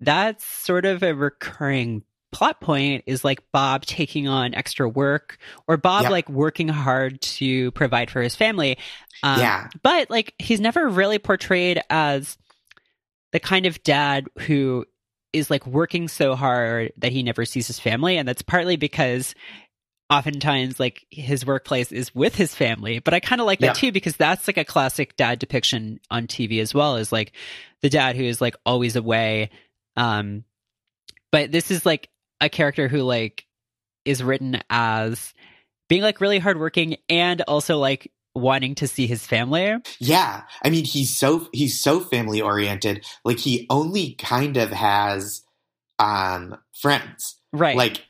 that's 0.00 0.44
sort 0.44 0.84
of 0.84 1.02
a 1.02 1.14
recurring 1.14 2.02
plot 2.32 2.60
point 2.60 3.04
is 3.06 3.24
like 3.24 3.40
Bob 3.52 3.84
taking 3.86 4.26
on 4.26 4.54
extra 4.54 4.88
work 4.88 5.38
or 5.68 5.76
Bob 5.76 6.02
Yep. 6.02 6.10
like 6.10 6.28
working 6.28 6.68
hard 6.68 7.20
to 7.20 7.70
provide 7.72 8.10
for 8.10 8.20
his 8.20 8.34
family. 8.34 8.76
Um, 9.22 9.38
yeah 9.38 9.68
But 9.82 10.10
like 10.10 10.34
he's 10.38 10.60
never 10.60 10.88
really 10.88 11.18
portrayed 11.20 11.80
as 11.90 12.36
the 13.32 13.38
kind 13.40 13.66
of 13.66 13.82
dad 13.84 14.26
who 14.40 14.84
is 15.32 15.48
like 15.48 15.66
working 15.66 16.08
so 16.08 16.34
hard 16.34 16.92
that 16.98 17.12
he 17.12 17.22
never 17.22 17.44
sees 17.44 17.66
his 17.68 17.78
family 17.78 18.16
and 18.16 18.26
that's 18.28 18.42
partly 18.42 18.76
because 18.76 19.34
oftentimes 20.18 20.78
like 20.80 21.06
his 21.10 21.44
workplace 21.46 21.92
is 21.92 22.14
with 22.14 22.34
his 22.34 22.54
family 22.54 22.98
but 22.98 23.14
i 23.14 23.20
kind 23.20 23.40
of 23.40 23.46
like 23.46 23.58
that 23.60 23.66
Yeah. 23.66 23.72
too 23.72 23.92
because 23.92 24.16
that's 24.16 24.46
like 24.46 24.56
a 24.58 24.64
classic 24.64 25.16
dad 25.16 25.38
depiction 25.38 26.00
on 26.10 26.26
tv 26.26 26.60
as 26.60 26.72
well 26.74 26.96
is 26.96 27.10
like 27.12 27.32
the 27.82 27.90
dad 27.90 28.16
who 28.16 28.24
is 28.24 28.40
like 28.40 28.56
always 28.64 28.96
away 28.96 29.50
um 29.96 30.44
but 31.32 31.50
this 31.52 31.70
is 31.70 31.84
like 31.84 32.08
a 32.40 32.48
character 32.48 32.88
who 32.88 32.98
like 32.98 33.46
is 34.04 34.22
written 34.22 34.60
as 34.70 35.34
being 35.88 36.02
like 36.02 36.20
really 36.20 36.38
hardworking 36.38 36.96
and 37.08 37.40
also 37.42 37.78
like 37.78 38.10
wanting 38.34 38.74
to 38.74 38.88
see 38.88 39.06
his 39.06 39.24
family 39.26 39.76
Yeah, 40.00 40.42
I 40.62 40.70
mean 40.70 40.84
he's 40.84 41.16
so 41.16 41.48
he's 41.52 41.80
so 41.80 42.00
family 42.00 42.40
oriented. 42.40 43.04
Like 43.24 43.38
he 43.38 43.66
only 43.70 44.14
kind 44.14 44.56
of 44.56 44.70
has 44.72 45.42
um 45.98 46.56
friends. 46.80 47.36
right 47.52 47.76
Like 47.76 48.04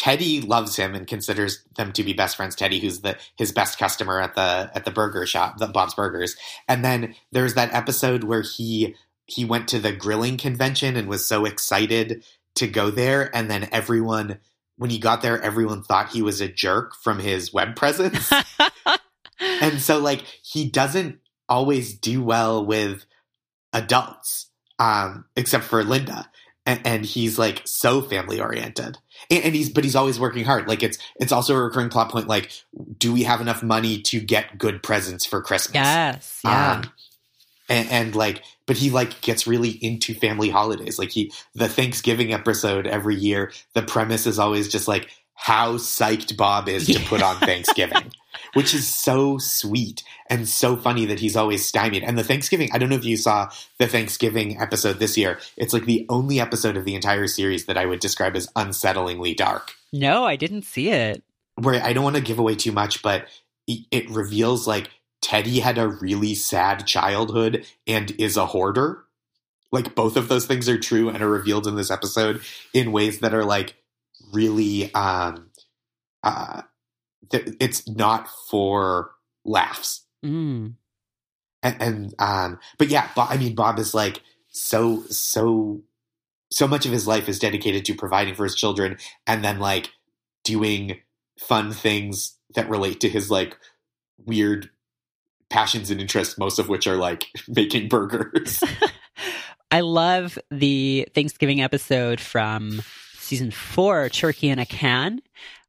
Teddy 0.00 0.40
loves 0.40 0.76
him 0.76 0.94
and 0.94 1.06
considers 1.06 1.62
them 1.76 1.92
to 1.92 2.02
be 2.02 2.14
best 2.14 2.34
friends. 2.34 2.56
Teddy, 2.56 2.80
who's 2.80 3.02
the 3.02 3.18
his 3.36 3.52
best 3.52 3.78
customer 3.78 4.18
at 4.18 4.34
the 4.34 4.70
at 4.74 4.86
the 4.86 4.90
burger 4.90 5.26
shop, 5.26 5.58
the 5.58 5.66
Bob's 5.66 5.92
Burgers. 5.92 6.36
And 6.66 6.82
then 6.82 7.14
there's 7.32 7.52
that 7.52 7.74
episode 7.74 8.24
where 8.24 8.40
he 8.40 8.94
he 9.26 9.44
went 9.44 9.68
to 9.68 9.78
the 9.78 9.92
grilling 9.92 10.38
convention 10.38 10.96
and 10.96 11.06
was 11.06 11.26
so 11.26 11.44
excited 11.44 12.24
to 12.54 12.66
go 12.66 12.88
there, 12.90 13.30
and 13.36 13.50
then 13.50 13.68
everyone 13.72 14.38
when 14.78 14.88
he 14.88 14.98
got 14.98 15.20
there, 15.20 15.38
everyone 15.42 15.82
thought 15.82 16.08
he 16.08 16.22
was 16.22 16.40
a 16.40 16.48
jerk 16.48 16.94
from 16.94 17.18
his 17.18 17.52
web 17.52 17.76
presence. 17.76 18.32
and 19.38 19.82
so 19.82 19.98
like 19.98 20.22
he 20.42 20.66
doesn't 20.66 21.18
always 21.46 21.92
do 21.92 22.24
well 22.24 22.64
with 22.64 23.04
adults, 23.74 24.46
um, 24.78 25.26
except 25.36 25.64
for 25.64 25.84
Linda. 25.84 26.30
And, 26.70 26.86
and 26.86 27.04
he's 27.04 27.36
like 27.36 27.62
so 27.64 28.00
family 28.00 28.40
oriented. 28.40 28.96
And, 29.28 29.44
and 29.44 29.54
he's, 29.54 29.70
but 29.70 29.82
he's 29.82 29.96
always 29.96 30.20
working 30.20 30.44
hard. 30.44 30.68
Like 30.68 30.84
it's, 30.84 30.98
it's 31.16 31.32
also 31.32 31.56
a 31.56 31.62
recurring 31.62 31.88
plot 31.88 32.12
point. 32.12 32.28
Like, 32.28 32.52
do 32.96 33.12
we 33.12 33.24
have 33.24 33.40
enough 33.40 33.62
money 33.62 34.00
to 34.02 34.20
get 34.20 34.56
good 34.56 34.80
presents 34.80 35.26
for 35.26 35.42
Christmas? 35.42 35.74
Yes. 35.74 36.40
Yeah. 36.44 36.72
Um, 36.72 36.92
and, 37.68 37.88
and 37.90 38.14
like, 38.14 38.44
but 38.66 38.76
he 38.76 38.90
like 38.90 39.20
gets 39.20 39.48
really 39.48 39.70
into 39.70 40.14
family 40.14 40.48
holidays. 40.48 40.96
Like 40.96 41.10
he, 41.10 41.32
the 41.54 41.68
Thanksgiving 41.68 42.32
episode 42.32 42.86
every 42.86 43.16
year, 43.16 43.50
the 43.74 43.82
premise 43.82 44.26
is 44.26 44.38
always 44.38 44.68
just 44.68 44.86
like 44.86 45.10
how 45.40 45.72
psyched 45.78 46.36
Bob 46.36 46.68
is 46.68 46.86
to 46.86 47.00
put 47.06 47.22
on 47.22 47.34
Thanksgiving, 47.40 48.12
which 48.52 48.74
is 48.74 48.86
so 48.86 49.38
sweet 49.38 50.04
and 50.28 50.46
so 50.46 50.76
funny 50.76 51.06
that 51.06 51.18
he's 51.18 51.34
always 51.34 51.64
stymied. 51.64 52.02
And 52.04 52.18
the 52.18 52.22
Thanksgiving, 52.22 52.68
I 52.74 52.78
don't 52.78 52.90
know 52.90 52.96
if 52.96 53.06
you 53.06 53.16
saw 53.16 53.48
the 53.78 53.86
Thanksgiving 53.86 54.60
episode 54.60 54.98
this 54.98 55.16
year. 55.16 55.38
It's 55.56 55.72
like 55.72 55.86
the 55.86 56.04
only 56.10 56.40
episode 56.40 56.76
of 56.76 56.84
the 56.84 56.94
entire 56.94 57.26
series 57.26 57.64
that 57.64 57.78
I 57.78 57.86
would 57.86 58.00
describe 58.00 58.36
as 58.36 58.48
unsettlingly 58.48 59.34
dark. 59.34 59.72
No, 59.94 60.26
I 60.26 60.36
didn't 60.36 60.62
see 60.62 60.90
it. 60.90 61.22
Where 61.54 61.82
I 61.82 61.94
don't 61.94 62.04
want 62.04 62.16
to 62.16 62.22
give 62.22 62.38
away 62.38 62.54
too 62.54 62.72
much, 62.72 63.02
but 63.02 63.26
it 63.66 64.10
reveals 64.10 64.66
like 64.66 64.90
Teddy 65.22 65.60
had 65.60 65.78
a 65.78 65.88
really 65.88 66.34
sad 66.34 66.86
childhood 66.86 67.64
and 67.86 68.10
is 68.20 68.36
a 68.36 68.44
hoarder. 68.44 69.04
Like 69.72 69.94
both 69.94 70.18
of 70.18 70.28
those 70.28 70.44
things 70.44 70.68
are 70.68 70.78
true 70.78 71.08
and 71.08 71.22
are 71.22 71.30
revealed 71.30 71.66
in 71.66 71.76
this 71.76 71.90
episode 71.90 72.42
in 72.74 72.92
ways 72.92 73.20
that 73.20 73.32
are 73.32 73.44
like 73.44 73.76
really 74.32 74.92
um 74.94 75.50
uh 76.22 76.62
th- 77.30 77.56
it's 77.60 77.88
not 77.88 78.28
for 78.48 79.12
laughs. 79.44 80.04
Mm. 80.24 80.74
And, 81.62 81.82
and 81.82 82.14
um 82.18 82.58
but 82.78 82.88
yeah, 82.88 83.08
Bob, 83.14 83.28
I 83.30 83.36
mean 83.36 83.54
Bob 83.54 83.78
is 83.78 83.94
like 83.94 84.22
so 84.48 85.02
so 85.08 85.82
so 86.52 86.66
much 86.66 86.84
of 86.84 86.92
his 86.92 87.06
life 87.06 87.28
is 87.28 87.38
dedicated 87.38 87.84
to 87.84 87.94
providing 87.94 88.34
for 88.34 88.44
his 88.44 88.54
children 88.54 88.98
and 89.26 89.44
then 89.44 89.60
like 89.60 89.90
doing 90.44 90.98
fun 91.38 91.72
things 91.72 92.36
that 92.54 92.68
relate 92.68 93.00
to 93.00 93.08
his 93.08 93.30
like 93.30 93.56
weird 94.26 94.70
passions 95.48 95.90
and 95.90 96.00
interests, 96.00 96.38
most 96.38 96.58
of 96.58 96.68
which 96.68 96.86
are 96.86 96.96
like 96.96 97.26
making 97.48 97.88
burgers. 97.88 98.62
I 99.70 99.80
love 99.80 100.38
the 100.50 101.08
Thanksgiving 101.14 101.60
episode 101.60 102.20
from 102.20 102.82
season 103.30 103.50
four, 103.52 104.08
Turkey 104.08 104.48
in 104.48 104.58
a 104.58 104.66
Can, 104.66 105.22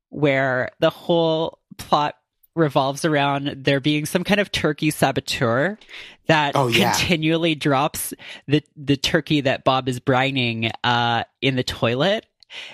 where 0.10 0.70
the 0.80 0.90
whole 0.90 1.60
plot 1.78 2.16
revolves 2.56 3.06
around 3.06 3.64
there 3.64 3.80
being 3.80 4.06
some 4.06 4.24
kind 4.26 4.42
of 4.42 4.52
turkey 4.52 4.92
saboteur 4.92 5.78
that 6.26 6.56
oh, 6.56 6.68
yeah. 6.68 6.92
continually 6.92 7.56
drops 7.56 8.14
the 8.48 8.62
the 8.76 8.98
turkey 8.98 9.42
that 9.42 9.64
Bob 9.64 9.88
is 9.88 10.00
brining 10.00 10.72
uh, 10.84 11.24
in 11.42 11.56
the 11.56 11.64
toilet. 11.64 12.26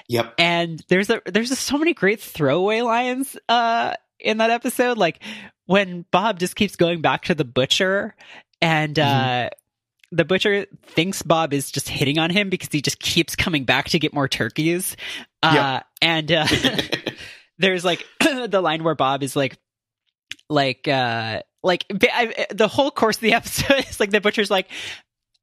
Yep. 0.08 0.34
And 0.40 0.84
there's 0.88 1.10
a 1.10 1.22
there's 1.26 1.52
a, 1.52 1.56
so 1.56 1.78
many 1.78 1.94
great 1.94 2.22
throwaway 2.22 2.82
lines 2.82 3.38
uh, 3.50 3.94
in 4.20 4.38
that 4.38 4.50
episode. 4.50 4.98
Like 4.98 5.22
when 5.66 6.06
Bob 6.12 6.40
just 6.40 6.56
keeps 6.56 6.76
going 6.76 7.02
back 7.02 7.26
to 7.26 7.36
the 7.36 7.46
butcher 7.46 8.16
and 8.62 8.96
mm-hmm. 8.96 9.50
The 10.12 10.26
butcher 10.26 10.66
thinks 10.86 11.22
Bob 11.22 11.54
is 11.54 11.72
just 11.72 11.90
hitting 11.90 12.18
on 12.18 12.30
him 12.30 12.50
because 12.50 12.70
he 12.72 12.82
just 12.82 13.00
keeps 13.00 13.36
coming 13.36 13.66
back 13.66 13.90
to 13.90 14.00
get 14.00 14.14
more 14.14 14.28
turkeys. 14.28 14.96
Uh, 15.44 15.82
yep. 15.82 15.86
and 16.02 16.32
uh, 16.32 16.48
there's 17.58 17.84
like 17.84 18.06
the 18.20 18.62
line 18.62 18.84
where 18.84 18.96
Bob 18.96 19.24
is 19.24 19.36
like, 19.36 19.58
like, 20.50 20.88
uh, 20.88 21.42
like 21.64 21.86
I, 21.92 22.48
the 22.52 22.68
whole 22.68 22.92
course 22.92 23.18
of 23.18 23.22
the 23.22 23.34
episode 23.36 23.86
is 23.90 24.00
like 24.00 24.12
the 24.12 24.22
butcher's 24.22 24.50
like, 24.50 24.70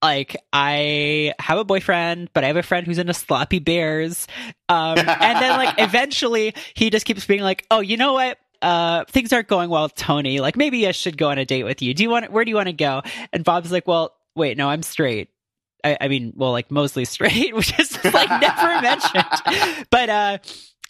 like 0.02 0.36
I 0.52 1.34
have 1.38 1.58
a 1.58 1.64
boyfriend, 1.64 2.30
but 2.32 2.44
I 2.44 2.48
have 2.48 2.56
a 2.56 2.62
friend 2.62 2.86
who's 2.86 2.98
into 2.98 3.14
sloppy 3.14 3.58
bears. 3.58 4.26
Um, 4.68 4.98
and 4.98 5.06
then 5.42 5.58
like 5.58 5.74
eventually 5.78 6.54
he 6.74 6.90
just 6.90 7.06
keeps 7.06 7.26
being 7.26 7.42
like, 7.42 7.66
oh, 7.70 7.80
you 7.80 7.96
know 7.96 8.14
what? 8.14 8.38
uh, 8.62 9.04
things 9.04 9.30
aren't 9.32 9.46
going 9.46 9.68
well 9.68 9.90
Tony. 9.90 10.40
Like, 10.40 10.56
maybe 10.56 10.88
I 10.88 10.92
should 10.92 11.18
go 11.18 11.28
on 11.28 11.36
a 11.36 11.44
date 11.44 11.64
with 11.64 11.82
you. 11.82 11.92
Do 11.92 12.02
you 12.02 12.08
want, 12.08 12.32
where 12.32 12.46
do 12.46 12.50
you 12.50 12.56
want 12.56 12.68
to 12.68 12.72
go? 12.72 13.02
And 13.30 13.44
Bob's 13.44 13.70
like, 13.70 13.86
well, 13.86 14.14
wait, 14.34 14.56
no, 14.56 14.68
I'm 14.68 14.82
straight. 14.82 15.30
I, 15.84 15.98
I 16.00 16.08
mean, 16.08 16.32
well, 16.36 16.52
like 16.52 16.70
mostly 16.70 17.04
straight, 17.04 17.54
which 17.56 17.78
is 17.78 18.02
like 18.04 18.28
never 18.40 18.80
mentioned. 18.82 19.86
But, 19.90 20.08
uh, 20.08 20.38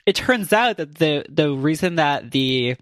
it 0.07 0.17
turns 0.17 0.53
out 0.53 0.77
that 0.77 0.97
the, 0.97 1.25
the 1.31 1.51
reason 1.53 1.95
that 1.95 2.31
the 2.31 2.77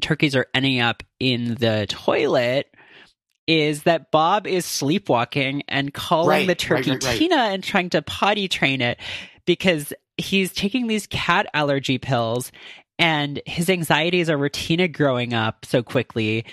turkeys 0.00 0.34
are 0.34 0.46
ending 0.54 0.80
up 0.80 1.02
in 1.20 1.54
the 1.54 1.86
toilet 1.88 2.74
is 3.46 3.84
that 3.84 4.10
Bob 4.10 4.46
is 4.46 4.64
sleepwalking 4.64 5.62
and 5.68 5.92
calling 5.94 6.28
right, 6.28 6.46
the 6.46 6.54
turkey 6.54 6.92
right, 6.92 7.04
right, 7.04 7.18
Tina 7.18 7.36
and 7.36 7.62
trying 7.62 7.90
to 7.90 8.02
potty 8.02 8.48
train 8.48 8.80
it 8.80 8.98
because 9.46 9.92
he's 10.16 10.52
taking 10.52 10.86
these 10.86 11.06
cat 11.06 11.46
allergy 11.54 11.98
pills 11.98 12.50
and 12.98 13.40
his 13.46 13.70
anxieties 13.70 14.28
over 14.28 14.48
Tina 14.48 14.88
growing 14.88 15.32
up 15.32 15.64
so 15.64 15.82
quickly 15.82 16.44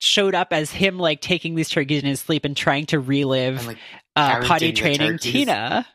showed 0.00 0.34
up 0.34 0.48
as 0.50 0.70
him 0.70 0.98
like 0.98 1.20
taking 1.20 1.54
these 1.54 1.68
turkeys 1.68 2.02
in 2.02 2.08
his 2.08 2.20
sleep 2.20 2.44
and 2.44 2.56
trying 2.56 2.86
to 2.86 2.98
relive 2.98 3.58
and, 3.58 3.66
like, 3.66 3.78
uh, 4.16 4.40
potty 4.40 4.72
training 4.72 5.18
Tina. 5.18 5.86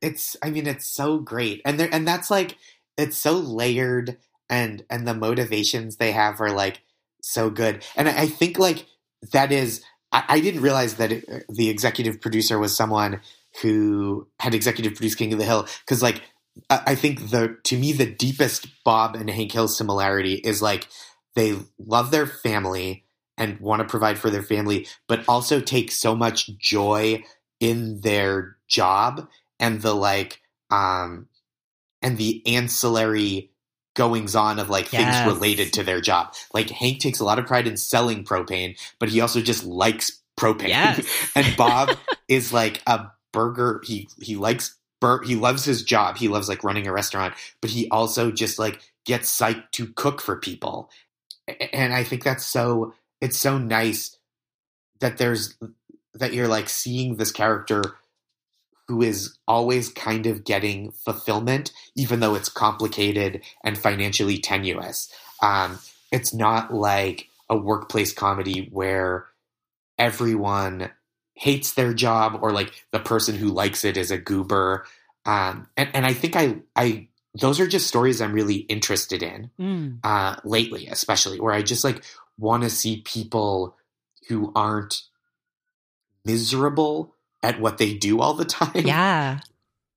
It's 0.00 0.36
I 0.42 0.50
mean 0.50 0.66
it's 0.66 0.86
so 0.86 1.18
great. 1.18 1.60
And 1.64 1.78
there 1.78 1.88
and 1.92 2.06
that's 2.06 2.30
like 2.30 2.56
it's 2.96 3.18
so 3.18 3.32
layered 3.32 4.16
and 4.48 4.84
and 4.88 5.06
the 5.06 5.14
motivations 5.14 5.96
they 5.96 6.12
have 6.12 6.40
are 6.40 6.52
like 6.52 6.80
so 7.20 7.50
good. 7.50 7.84
And 7.96 8.08
I, 8.08 8.22
I 8.22 8.26
think 8.28 8.58
like 8.58 8.86
that 9.32 9.50
is 9.50 9.82
I, 10.12 10.24
I 10.28 10.40
didn't 10.40 10.62
realize 10.62 10.94
that 10.94 11.10
it, 11.10 11.44
the 11.48 11.68
executive 11.68 12.20
producer 12.20 12.60
was 12.60 12.76
someone 12.76 13.20
who 13.60 14.28
had 14.38 14.54
executive 14.54 14.94
produced 14.94 15.18
King 15.18 15.32
of 15.32 15.40
the 15.40 15.44
Hill 15.44 15.66
because 15.80 16.00
like 16.00 16.22
I 16.70 16.94
think 16.94 17.30
the 17.30 17.56
to 17.64 17.76
me 17.76 17.92
the 17.92 18.06
deepest 18.06 18.68
Bob 18.84 19.16
and 19.16 19.28
Hank 19.28 19.50
Hill 19.50 19.66
similarity 19.66 20.34
is 20.34 20.62
like 20.62 20.86
they 21.34 21.56
love 21.78 22.12
their 22.12 22.26
family 22.26 23.04
and 23.38 23.58
want 23.60 23.80
to 23.80 23.88
provide 23.88 24.18
for 24.18 24.30
their 24.30 24.42
family, 24.42 24.86
but 25.06 25.24
also 25.28 25.60
take 25.60 25.90
so 25.90 26.14
much 26.14 26.50
joy 26.58 27.22
in 27.60 28.00
their 28.00 28.56
job 28.68 29.28
and 29.58 29.80
the 29.80 29.94
like 29.94 30.40
um 30.70 31.26
and 32.02 32.18
the 32.18 32.46
ancillary 32.46 33.50
goings 33.94 34.36
on 34.36 34.58
of 34.58 34.68
like 34.68 34.92
yes. 34.92 35.24
things 35.24 35.34
related 35.34 35.72
to 35.72 35.82
their 35.82 36.00
job. 36.00 36.34
Like 36.52 36.70
Hank 36.70 37.00
takes 37.00 37.20
a 37.20 37.24
lot 37.24 37.38
of 37.38 37.46
pride 37.46 37.66
in 37.66 37.76
selling 37.76 38.24
propane, 38.24 38.78
but 39.00 39.08
he 39.08 39.20
also 39.20 39.40
just 39.40 39.64
likes 39.64 40.20
propane. 40.38 40.68
Yes. 40.68 41.32
and 41.34 41.56
Bob 41.56 41.96
is 42.28 42.52
like 42.52 42.82
a 42.86 43.10
burger 43.32 43.82
he 43.84 44.08
he 44.20 44.36
likes 44.36 44.78
Bert, 45.00 45.26
he 45.26 45.36
loves 45.36 45.64
his 45.64 45.82
job. 45.82 46.16
He 46.16 46.28
loves 46.28 46.48
like 46.48 46.64
running 46.64 46.86
a 46.86 46.92
restaurant, 46.92 47.34
but 47.60 47.70
he 47.70 47.88
also 47.90 48.30
just 48.30 48.58
like 48.58 48.80
gets 49.04 49.36
psyched 49.36 49.70
to 49.72 49.92
cook 49.94 50.20
for 50.20 50.36
people. 50.36 50.90
And 51.72 51.94
I 51.94 52.04
think 52.04 52.24
that's 52.24 52.44
so, 52.44 52.94
it's 53.20 53.38
so 53.38 53.58
nice 53.58 54.16
that 55.00 55.18
there's, 55.18 55.56
that 56.14 56.32
you're 56.32 56.48
like 56.48 56.68
seeing 56.68 57.16
this 57.16 57.32
character 57.32 57.82
who 58.88 59.02
is 59.02 59.36
always 59.46 59.90
kind 59.90 60.26
of 60.26 60.44
getting 60.44 60.90
fulfillment, 60.92 61.72
even 61.94 62.20
though 62.20 62.34
it's 62.34 62.48
complicated 62.48 63.42
and 63.62 63.76
financially 63.76 64.38
tenuous. 64.38 65.12
Um, 65.42 65.78
it's 66.10 66.32
not 66.32 66.72
like 66.72 67.28
a 67.50 67.56
workplace 67.56 68.12
comedy 68.12 68.68
where 68.72 69.26
everyone 69.98 70.90
hates 71.34 71.74
their 71.74 71.92
job 71.92 72.38
or 72.42 72.50
like 72.50 72.84
the 72.90 72.98
person 72.98 73.36
who 73.36 73.48
likes 73.48 73.84
it 73.84 73.96
is 73.96 74.10
a 74.10 74.18
goober. 74.18 74.86
Um, 75.26 75.68
and, 75.76 75.90
and 75.92 76.06
I 76.06 76.14
think 76.14 76.34
I, 76.34 76.56
I, 76.74 77.08
those 77.38 77.60
are 77.60 77.66
just 77.66 77.86
stories 77.86 78.20
I'm 78.20 78.32
really 78.32 78.56
interested 78.56 79.22
in 79.22 79.50
mm. 79.60 79.98
uh, 80.02 80.36
lately, 80.44 80.88
especially 80.88 81.40
where 81.40 81.54
I 81.54 81.62
just 81.62 81.84
like 81.84 82.02
want 82.38 82.62
to 82.62 82.70
see 82.70 83.02
people 83.02 83.76
who 84.28 84.52
aren't 84.54 85.02
miserable 86.24 87.14
at 87.42 87.60
what 87.60 87.78
they 87.78 87.94
do 87.94 88.20
all 88.20 88.34
the 88.34 88.44
time. 88.44 88.86
Yeah. 88.86 89.40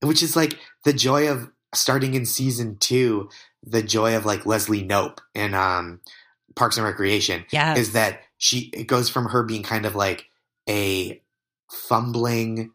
Which 0.01 0.23
is 0.23 0.35
like 0.35 0.57
the 0.83 0.93
joy 0.93 1.29
of 1.29 1.49
starting 1.73 2.15
in 2.15 2.25
season 2.25 2.77
two, 2.79 3.29
the 3.63 3.83
joy 3.83 4.15
of 4.15 4.25
like 4.25 4.45
Leslie 4.45 4.83
Knope 4.85 5.19
in 5.35 5.53
um, 5.53 6.01
Parks 6.55 6.77
and 6.77 6.85
Recreation. 6.85 7.45
Yeah. 7.51 7.75
Is 7.75 7.93
that 7.93 8.21
she, 8.37 8.71
it 8.73 8.87
goes 8.87 9.09
from 9.09 9.27
her 9.27 9.43
being 9.43 9.63
kind 9.63 9.85
of 9.85 9.95
like 9.95 10.25
a 10.67 11.21
fumbling, 11.69 12.71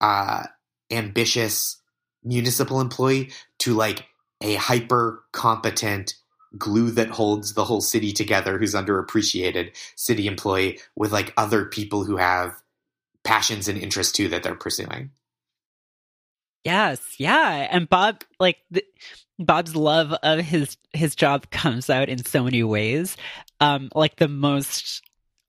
uh, 0.00 0.44
ambitious 0.90 1.80
municipal 2.24 2.80
employee 2.80 3.30
to 3.58 3.74
like 3.74 4.06
a 4.40 4.54
hyper 4.54 5.24
competent 5.32 6.14
glue 6.58 6.90
that 6.90 7.08
holds 7.10 7.54
the 7.54 7.64
whole 7.64 7.80
city 7.80 8.12
together 8.12 8.58
who's 8.58 8.74
underappreciated 8.74 9.74
city 9.96 10.26
employee 10.26 10.78
with 10.96 11.12
like 11.12 11.32
other 11.36 11.64
people 11.64 12.04
who 12.04 12.16
have 12.16 12.52
passions 13.24 13.68
and 13.68 13.78
interests 13.78 14.12
too 14.12 14.28
that 14.28 14.42
they're 14.42 14.54
pursuing. 14.54 15.10
Yes, 16.64 17.00
yeah, 17.18 17.66
and 17.70 17.88
Bob 17.88 18.22
like 18.38 18.58
the, 18.70 18.84
Bob's 19.38 19.74
love 19.74 20.12
of 20.22 20.40
his 20.40 20.76
his 20.92 21.14
job 21.14 21.50
comes 21.50 21.90
out 21.90 22.08
in 22.08 22.24
so 22.24 22.44
many 22.44 22.62
ways. 22.62 23.16
Um 23.60 23.90
like 23.94 24.16
the 24.16 24.28
most 24.28 25.02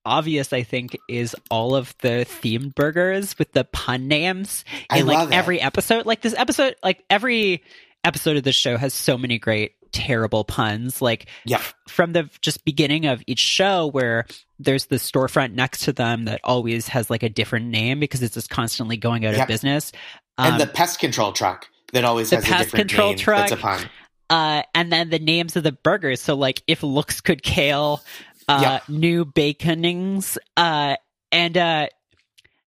obvious 0.06 0.52
I 0.52 0.64
think 0.64 0.98
is 1.08 1.36
all 1.50 1.76
of 1.76 1.96
the 2.00 2.26
themed 2.42 2.76
burgers 2.76 3.38
with 3.38 3.52
the 3.54 3.64
pun 3.64 4.08
names 4.08 4.66
I 4.90 5.00
in 5.00 5.06
like 5.06 5.30
it. 5.30 5.34
every 5.34 5.62
episode. 5.62 6.06
Like 6.06 6.22
this 6.22 6.36
episode, 6.36 6.76
like 6.84 7.04
every 7.10 7.64
episode 8.04 8.38
of 8.38 8.44
the 8.44 8.52
show 8.52 8.78
has 8.78 8.94
so 8.94 9.18
many 9.18 9.38
great 9.38 9.74
terrible 9.94 10.44
puns. 10.44 11.02
Like 11.02 11.28
Yep. 11.46 11.60
f- 11.62 11.74
from 11.88 12.12
the 12.14 12.30
just 12.42 12.66
beginning 12.66 13.06
of 13.06 13.24
each 13.28 13.40
show 13.40 13.88
where 13.88 14.26
there's 14.60 14.88
the 14.88 14.98
storefront 14.98 15.54
next 15.54 15.84
to 15.86 15.94
them 15.94 16.26
that 16.26 16.42
always 16.44 16.88
has 16.90 17.10
like 17.10 17.24
a 17.24 17.30
different 17.30 17.68
name 17.68 18.00
because 18.00 18.22
it's 18.22 18.34
just 18.34 18.50
constantly 18.50 18.98
going 18.98 19.26
out 19.26 19.34
Yep. 19.34 19.42
of 19.44 19.48
business. 19.48 19.92
and 20.38 20.54
Um, 20.54 20.60
the 20.60 20.68
pest 20.68 21.00
control 21.00 21.32
truck 21.32 21.68
that 21.94 22.04
always 22.04 22.32
has 22.32 22.44
a 22.44 22.48
different 22.48 22.72
control 22.90 23.10
name. 23.10 23.18
truck. 23.20 23.50
that's 23.50 23.52
a 23.52 23.58
pun. 23.58 23.90
uh, 24.30 24.64
and 24.74 24.92
then 24.92 25.10
the 25.12 25.20
names 25.20 25.56
of 25.56 25.64
the 25.64 25.72
burgers. 25.72 26.20
So 26.22 26.36
like 26.36 26.64
if 26.68 26.82
looks 26.84 27.22
could 27.22 27.44
kale, 27.44 28.02
uh, 28.48 28.60
Yeah. 28.62 28.80
new 28.94 29.26
baconings, 29.26 30.38
uh, 30.58 30.96
and 31.32 31.58
uh, 31.58 31.88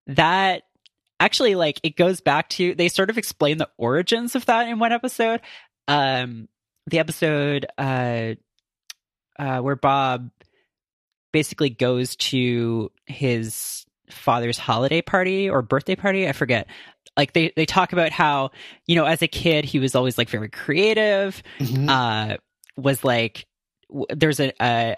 that 0.07 0.63
actually 1.19 1.55
like 1.55 1.79
it 1.83 1.95
goes 1.95 2.21
back 2.21 2.47
to 2.49 2.75
they 2.75 2.89
sort 2.89 3.09
of 3.09 3.17
explain 3.17 3.57
the 3.57 3.69
origins 3.77 4.35
of 4.35 4.45
that 4.45 4.67
in 4.67 4.79
one 4.79 4.91
episode. 4.91 5.41
Um, 5.87 6.47
the 6.87 6.99
episode 6.99 7.65
uh, 7.77 8.33
uh, 9.37 9.59
where 9.59 9.75
Bob 9.75 10.31
basically 11.31 11.69
goes 11.69 12.15
to 12.15 12.91
his 13.05 13.85
father's 14.09 14.57
holiday 14.57 15.01
party 15.01 15.49
or 15.49 15.61
birthday 15.61 15.95
party, 15.95 16.27
I 16.27 16.31
forget. 16.31 16.67
Like 17.15 17.33
they 17.33 17.51
they 17.55 17.65
talk 17.65 17.93
about 17.93 18.11
how 18.11 18.51
you 18.85 18.95
know 18.95 19.05
as 19.05 19.21
a 19.21 19.27
kid 19.27 19.65
he 19.65 19.79
was 19.79 19.95
always 19.95 20.17
like 20.17 20.29
very 20.29 20.49
creative 20.49 21.41
Mhm. 21.59 21.89
uh, 21.89 22.37
was 22.77 23.03
like 23.03 23.45
w- 23.89 24.05
there's 24.09 24.39
a, 24.39 24.53
a 24.61 24.95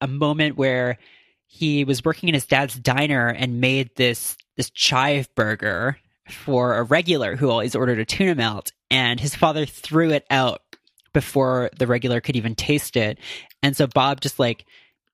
a 0.00 0.06
moment 0.08 0.56
where 0.56 0.98
he 1.46 1.84
was 1.84 2.04
working 2.04 2.28
in 2.28 2.34
his 2.34 2.46
dad's 2.46 2.74
diner 2.74 3.28
and 3.28 3.60
made 3.60 3.90
this 3.96 4.36
this 4.56 4.70
chive 4.70 5.32
burger 5.36 5.96
for 6.28 6.76
a 6.76 6.82
regular 6.82 7.36
who 7.36 7.48
always 7.50 7.74
ordered 7.76 7.98
a 8.00 8.04
tuna 8.04 8.34
melt 8.34 8.72
and 8.90 9.20
his 9.20 9.34
father 9.36 9.64
threw 9.64 10.10
it 10.10 10.26
out 10.28 10.62
before 11.12 11.70
the 11.78 11.86
regular 11.86 12.20
could 12.20 12.36
even 12.36 12.54
taste 12.54 12.96
it 12.96 13.18
and 13.62 13.76
so 13.76 13.86
bob 13.86 14.20
just 14.20 14.38
like 14.38 14.64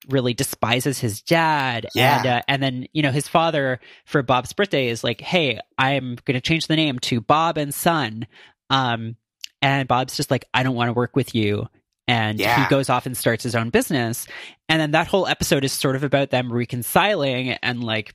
really 0.09 0.35
despises 0.35 0.99
his 1.01 1.23
dad 1.23 1.87
Yeah. 1.95 2.19
and 2.19 2.27
uh, 2.27 2.43
and 2.49 2.63
then 2.63 2.87
you 2.93 3.03
know 3.03 3.11
his 3.11 3.27
father 3.29 3.81
for 4.05 4.23
bob's 4.23 4.53
birthday 4.53 4.89
is 4.89 5.03
like 5.03 5.21
hey 5.21 5.59
i'm 5.79 6.17
going 6.25 6.35
to 6.35 6.41
change 6.41 6.67
the 6.67 6.77
name 6.77 6.99
to 7.01 7.21
bob 7.21 7.57
and 7.59 7.75
son 7.75 8.27
um 8.71 9.17
and 9.63 9.89
Bob's 9.89 10.17
just 10.17 10.31
like, 10.31 10.45
I 10.53 10.63
don't 10.63 10.77
want 10.77 10.89
to 10.91 10.93
work 10.93 11.17
with 11.17 11.35
you. 11.35 11.67
And 12.07 12.39
Yeah. 12.39 12.63
he 12.63 12.69
goes 12.69 12.91
off 12.91 13.07
and 13.07 13.17
starts 13.17 13.43
his 13.43 13.55
own 13.57 13.71
business. 13.71 14.27
And 14.69 14.79
then 14.81 14.91
that 14.91 15.07
whole 15.09 15.27
episode 15.27 15.65
is 15.65 15.73
sort 15.73 15.97
of 15.97 16.05
about 16.05 16.29
them 16.31 16.53
reconciling 16.53 17.53
and 17.63 17.83
like, 17.83 18.15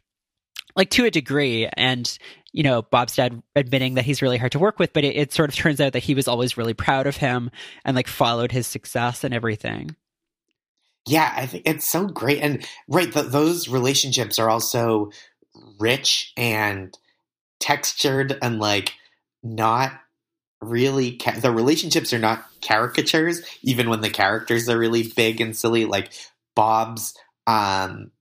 like 0.76 0.92
to 0.92 1.06
a 1.06 1.10
degree. 1.12 1.68
And, 1.76 2.08
you 2.54 2.64
know, 2.64 2.82
Bob's 2.82 3.16
dad 3.16 3.42
admitting 3.56 3.96
that 3.96 4.06
he's 4.06 4.22
really 4.22 4.38
hard 4.38 4.52
to 4.54 4.60
work 4.60 4.80
with, 4.80 4.94
but 4.94 5.04
it, 5.04 5.16
it 5.16 5.34
sort 5.34 5.50
of 5.50 5.56
turns 5.56 5.80
out 5.80 5.94
that 5.94 6.04
he 6.04 6.16
was 6.16 6.28
always 6.28 6.58
really 6.58 6.74
proud 6.74 7.08
of 7.08 7.18
him 7.18 7.50
and 7.86 7.96
like 7.96 8.08
followed 8.08 8.52
his 8.52 8.68
success 8.68 9.24
and 9.24 9.34
everything. 9.34 9.96
Yeah, 11.08 11.34
I 11.36 11.46
think 11.48 11.64
it's 11.66 11.90
so 11.90 12.08
great. 12.08 12.42
And 12.42 12.66
right, 12.88 13.12
th- 13.12 13.28
those 13.28 13.68
relationships 13.68 14.38
are 14.38 14.50
also 14.50 15.12
rich 15.80 16.34
and 16.38 16.96
textured 17.60 18.38
and 18.42 18.60
like 18.60 18.94
not 19.44 19.94
really 20.62 21.18
ca- 21.18 21.40
the 21.40 21.52
relationships 21.52 22.14
are 22.14 22.20
not 22.20 22.46
caricatures 22.62 23.42
even 23.64 23.90
when 23.90 24.02
the 24.02 24.10
characters 24.10 24.70
are 24.70 24.78
really 24.78 25.12
big 25.16 25.42
and 25.42 25.58
silly 25.58 25.86
like 25.86 26.12
Bob's 26.56 27.18
um 27.48 28.12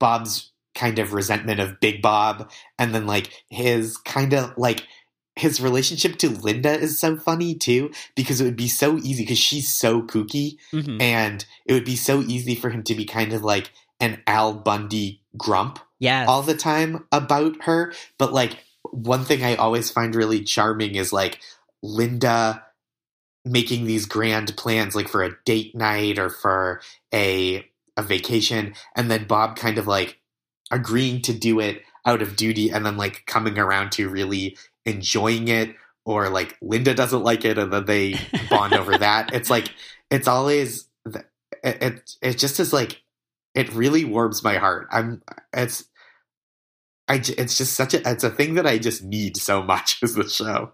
Bob's 0.00 0.50
kind 0.78 0.98
of 0.98 1.12
resentment 1.12 1.60
of 1.60 1.80
Big 1.80 2.00
Bob 2.00 2.50
and 2.78 2.94
then 2.94 3.06
like 3.06 3.44
his 3.50 3.96
kind 3.98 4.32
of 4.32 4.56
like 4.56 4.86
his 5.36 5.60
relationship 5.60 6.16
to 6.18 6.28
Linda 6.30 6.70
is 6.70 6.98
so 6.98 7.16
funny 7.16 7.54
too 7.54 7.90
because 8.16 8.40
it 8.40 8.44
would 8.44 8.56
be 8.56 8.68
so 8.68 8.96
easy 8.98 9.22
because 9.24 9.38
she's 9.38 9.72
so 9.74 10.02
kooky 10.02 10.56
Mhm. 10.72 11.00
and 11.02 11.44
it 11.66 11.72
would 11.74 11.84
be 11.84 11.96
so 11.96 12.22
easy 12.22 12.54
for 12.54 12.70
him 12.70 12.82
to 12.84 12.94
be 12.94 13.04
kind 13.04 13.32
of 13.32 13.42
like 13.42 13.70
an 14.00 14.22
Al 14.26 14.52
Bundy 14.54 15.20
grump 15.36 15.78
Yes. 16.00 16.28
all 16.28 16.42
the 16.42 16.56
time 16.56 17.06
about 17.12 17.62
her. 17.64 17.92
But 18.18 18.32
like 18.32 18.56
one 18.90 19.24
thing 19.24 19.42
I 19.44 19.56
always 19.56 19.90
find 19.90 20.14
really 20.14 20.42
charming 20.44 20.94
is 20.94 21.12
like 21.12 21.40
Linda 21.82 22.64
making 23.44 23.84
these 23.86 24.06
grand 24.06 24.56
plans 24.56 24.94
like 24.94 25.08
for 25.08 25.22
a 25.22 25.36
date 25.44 25.74
night 25.74 26.18
or 26.18 26.28
for 26.30 26.80
a 27.14 27.64
a 27.96 28.02
vacation 28.02 28.74
and 28.94 29.10
then 29.10 29.24
Bob 29.24 29.56
kind 29.56 29.78
of 29.78 29.86
like 29.86 30.18
agreeing 30.70 31.22
to 31.22 31.32
do 31.32 31.60
it 31.60 31.82
out 32.04 32.22
of 32.22 32.36
duty 32.36 32.70
and 32.70 32.84
then 32.84 32.96
like 32.96 33.24
coming 33.26 33.58
around 33.58 33.92
to 33.92 34.08
really 34.08 34.56
enjoying 34.84 35.48
it 35.48 35.74
or 36.04 36.30
like 36.30 36.56
Linda 36.62 36.94
doesn't 36.94 37.22
like 37.22 37.44
it 37.44 37.58
and 37.58 37.72
then 37.72 37.84
they 37.84 38.14
bond 38.50 38.72
over 38.74 38.96
that. 38.96 39.34
It's 39.34 39.50
like 39.50 39.70
it's 40.10 40.28
always 40.28 40.88
it 41.06 41.24
it, 41.82 42.14
it 42.22 42.38
just 42.38 42.60
is 42.60 42.72
like 42.72 43.02
it 43.54 43.72
really 43.72 44.04
warms 44.04 44.42
my 44.42 44.56
heart. 44.56 44.88
I'm 44.90 45.22
it's 45.52 45.84
I 47.08 47.16
it's 47.16 47.58
just 47.58 47.74
such 47.74 47.94
a 47.94 48.08
it's 48.08 48.24
a 48.24 48.30
thing 48.30 48.54
that 48.54 48.66
I 48.66 48.78
just 48.78 49.02
need 49.02 49.36
so 49.36 49.62
much 49.62 49.98
as 50.02 50.14
the 50.14 50.28
show. 50.28 50.72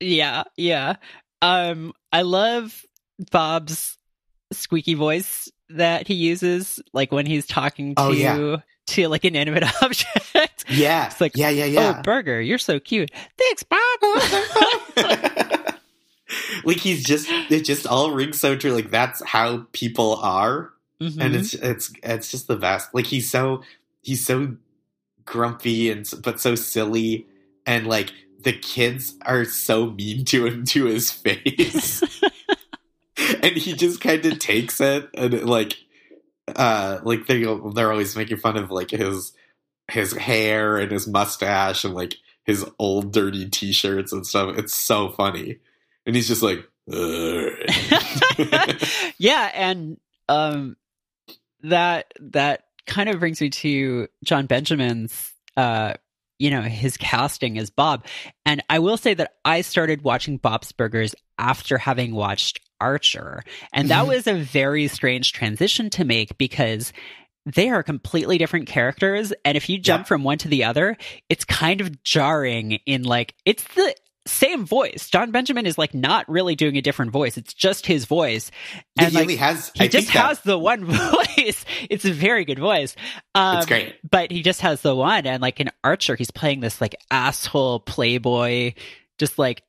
Yeah, 0.00 0.44
yeah. 0.56 0.96
Um, 1.42 1.92
I 2.12 2.22
love 2.22 2.84
Bob's 3.30 3.96
squeaky 4.52 4.94
voice 4.94 5.48
that 5.68 6.06
he 6.06 6.14
uses, 6.14 6.80
like 6.92 7.12
when 7.12 7.26
he's 7.26 7.46
talking 7.46 7.94
to 7.94 8.02
Oh, 8.02 8.10
yeah. 8.10 8.56
To 8.88 9.08
like 9.08 9.24
an 9.24 9.34
inanimate 9.34 9.64
object. 9.82 10.64
Yeah, 10.68 11.06
It's 11.06 11.20
like, 11.20 11.36
yeah, 11.36 11.50
yeah, 11.50 11.64
yeah. 11.66 11.94
Oh, 11.98 12.02
Burger, 12.02 12.40
you're 12.40 12.58
so 12.58 12.78
cute. 12.80 13.10
Thanks, 13.38 13.62
Bob. 13.62 13.78
like 16.64 16.76
he's 16.78 17.04
just 17.04 17.28
it 17.50 17.64
just 17.64 17.86
all 17.86 18.12
rings 18.12 18.40
so 18.40 18.56
true. 18.56 18.72
Like 18.72 18.90
that's 18.90 19.22
how 19.24 19.66
people 19.72 20.16
are, 20.16 20.70
Mhm. 21.00 21.20
and 21.20 21.34
it's 21.36 21.54
it's 21.54 21.92
it's 22.02 22.30
just 22.30 22.46
the 22.48 22.56
best. 22.56 22.94
Like 22.94 23.06
he's 23.06 23.30
so 23.30 23.62
he's 24.02 24.24
so 24.24 24.56
grumpy 25.24 25.90
and 25.90 26.08
but 26.22 26.40
so 26.40 26.54
silly, 26.54 27.26
and 27.66 27.86
like 27.86 28.12
the 28.40 28.52
kids 28.52 29.14
are 29.22 29.44
so 29.44 29.90
mean 29.90 30.24
to 30.26 30.46
him 30.46 30.64
to 30.66 30.86
his 30.86 31.10
face, 31.10 32.12
and 33.42 33.56
he 33.56 33.72
just 33.74 34.00
kind 34.00 34.24
of 34.26 34.38
takes 34.38 34.80
it 34.80 35.08
and 35.14 35.34
it, 35.34 35.44
like 35.44 35.76
uh 36.56 36.98
like 37.04 37.26
they 37.26 37.44
they're 37.74 37.92
always 37.92 38.16
making 38.16 38.36
fun 38.36 38.56
of 38.56 38.70
like 38.70 38.90
his 38.90 39.32
his 39.90 40.12
hair 40.12 40.78
and 40.78 40.90
his 40.90 41.06
mustache 41.06 41.84
and 41.84 41.94
like 41.94 42.14
his 42.44 42.64
old 42.78 43.12
dirty 43.12 43.48
t-shirts 43.48 44.12
and 44.12 44.26
stuff. 44.26 44.56
It's 44.58 44.74
so 44.76 45.10
funny. 45.10 45.58
And 46.06 46.16
he's 46.16 46.28
just 46.28 46.42
like 46.42 46.68
yeah, 49.18 49.50
and 49.54 49.98
um, 50.28 50.76
that 51.62 52.12
that 52.20 52.64
kind 52.86 53.08
of 53.08 53.20
brings 53.20 53.40
me 53.40 53.50
to 53.50 54.08
Jon 54.24 54.46
Benjamin's, 54.46 55.32
uh, 55.56 55.94
you 56.38 56.50
know, 56.50 56.62
his 56.62 56.96
casting 56.96 57.58
as 57.58 57.70
Bob. 57.70 58.04
And 58.44 58.62
I 58.68 58.80
will 58.80 58.96
say 58.96 59.14
that 59.14 59.34
I 59.44 59.60
started 59.60 60.02
watching 60.02 60.38
Bob's 60.38 60.72
Burgers 60.72 61.14
after 61.38 61.78
having 61.78 62.14
watched 62.14 62.58
Archer, 62.82 63.42
and 63.72 63.88
that 63.90 64.04
Mhm. 64.04 64.08
was 64.08 64.26
a 64.26 64.34
very 64.34 64.88
strange 64.88 65.32
transition 65.32 65.88
to 65.90 66.04
make 66.04 66.36
because 66.38 66.92
they 67.46 67.68
are 67.70 67.82
completely 67.82 68.38
different 68.38 68.66
characters. 68.68 69.32
And 69.44 69.56
if 69.56 69.68
you 69.68 69.78
jump 69.78 70.04
Yeah. 70.04 70.08
from 70.08 70.24
one 70.24 70.38
to 70.38 70.48
the 70.48 70.64
other 70.64 70.96
it's 71.28 71.44
kind 71.44 71.80
of 71.80 72.02
jarring 72.04 72.78
in 72.86 73.02
like 73.04 73.34
it's 73.44 73.64
the 73.74 73.94
same 74.24 74.64
voice. 74.64 75.08
Jon 75.10 75.32
benjamin 75.32 75.66
is 75.66 75.76
like 75.76 75.92
not 75.94 76.28
really 76.28 76.54
doing 76.54 76.76
a 76.76 76.80
different 76.80 77.10
voice. 77.10 77.36
It's 77.36 77.52
just 77.52 77.86
his 77.86 78.04
voice. 78.04 78.52
And 78.96 79.08
he 79.10 79.14
like 79.16 79.22
only 79.22 79.36
has 79.36 79.72
he 79.74 79.84
I 79.84 79.88
just 79.88 80.12
that- 80.12 80.26
has 80.26 80.40
the 80.42 80.56
one 80.56 80.84
voice. 80.84 81.64
It's 81.90 82.04
a 82.04 82.12
very 82.12 82.44
good 82.44 82.60
voice. 82.60 82.94
Um, 83.34 83.56
it's 83.58 83.66
great. 83.66 83.96
but 84.08 84.30
he 84.30 84.42
just 84.42 84.60
has 84.60 84.82
the 84.82 84.94
one. 84.94 85.26
And 85.26 85.42
like 85.42 85.58
in 85.58 85.70
archer 85.82 86.14
he's 86.14 86.30
playing 86.30 86.60
this 86.60 86.80
like 86.80 86.94
asshole 87.10 87.80
playboy 87.80 88.74
just 89.18 89.38
like 89.38 89.62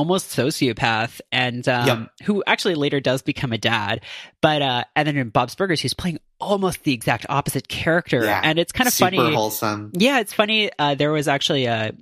almost 0.00 0.26
sociopath 0.36 1.20
and 1.30 1.68
um 1.68 1.86
Yep. 1.86 1.98
who 2.26 2.42
actually 2.46 2.74
later 2.74 3.00
does 3.00 3.22
become 3.22 3.52
a 3.52 3.58
dad 3.58 4.00
but 4.40 4.62
uh 4.62 4.84
and 4.96 5.06
then 5.06 5.16
in 5.16 5.28
bob's 5.28 5.54
burgers 5.54 5.80
he's 5.80 5.94
playing 5.94 6.18
almost 6.40 6.82
the 6.84 6.92
exact 6.94 7.26
opposite 7.28 7.68
character 7.68 8.24
Yeah. 8.24 8.40
and 8.42 8.58
it's 8.58 8.72
kind 8.72 8.88
of 8.88 8.94
Super 8.94 9.16
funny 9.16 9.34
wholesome. 9.34 9.90
yeah 9.94 10.20
it's 10.20 10.32
funny 10.32 10.70
uh 10.78 10.94
there 10.94 11.12
was 11.12 11.28
actually 11.28 11.66
a 11.66 11.92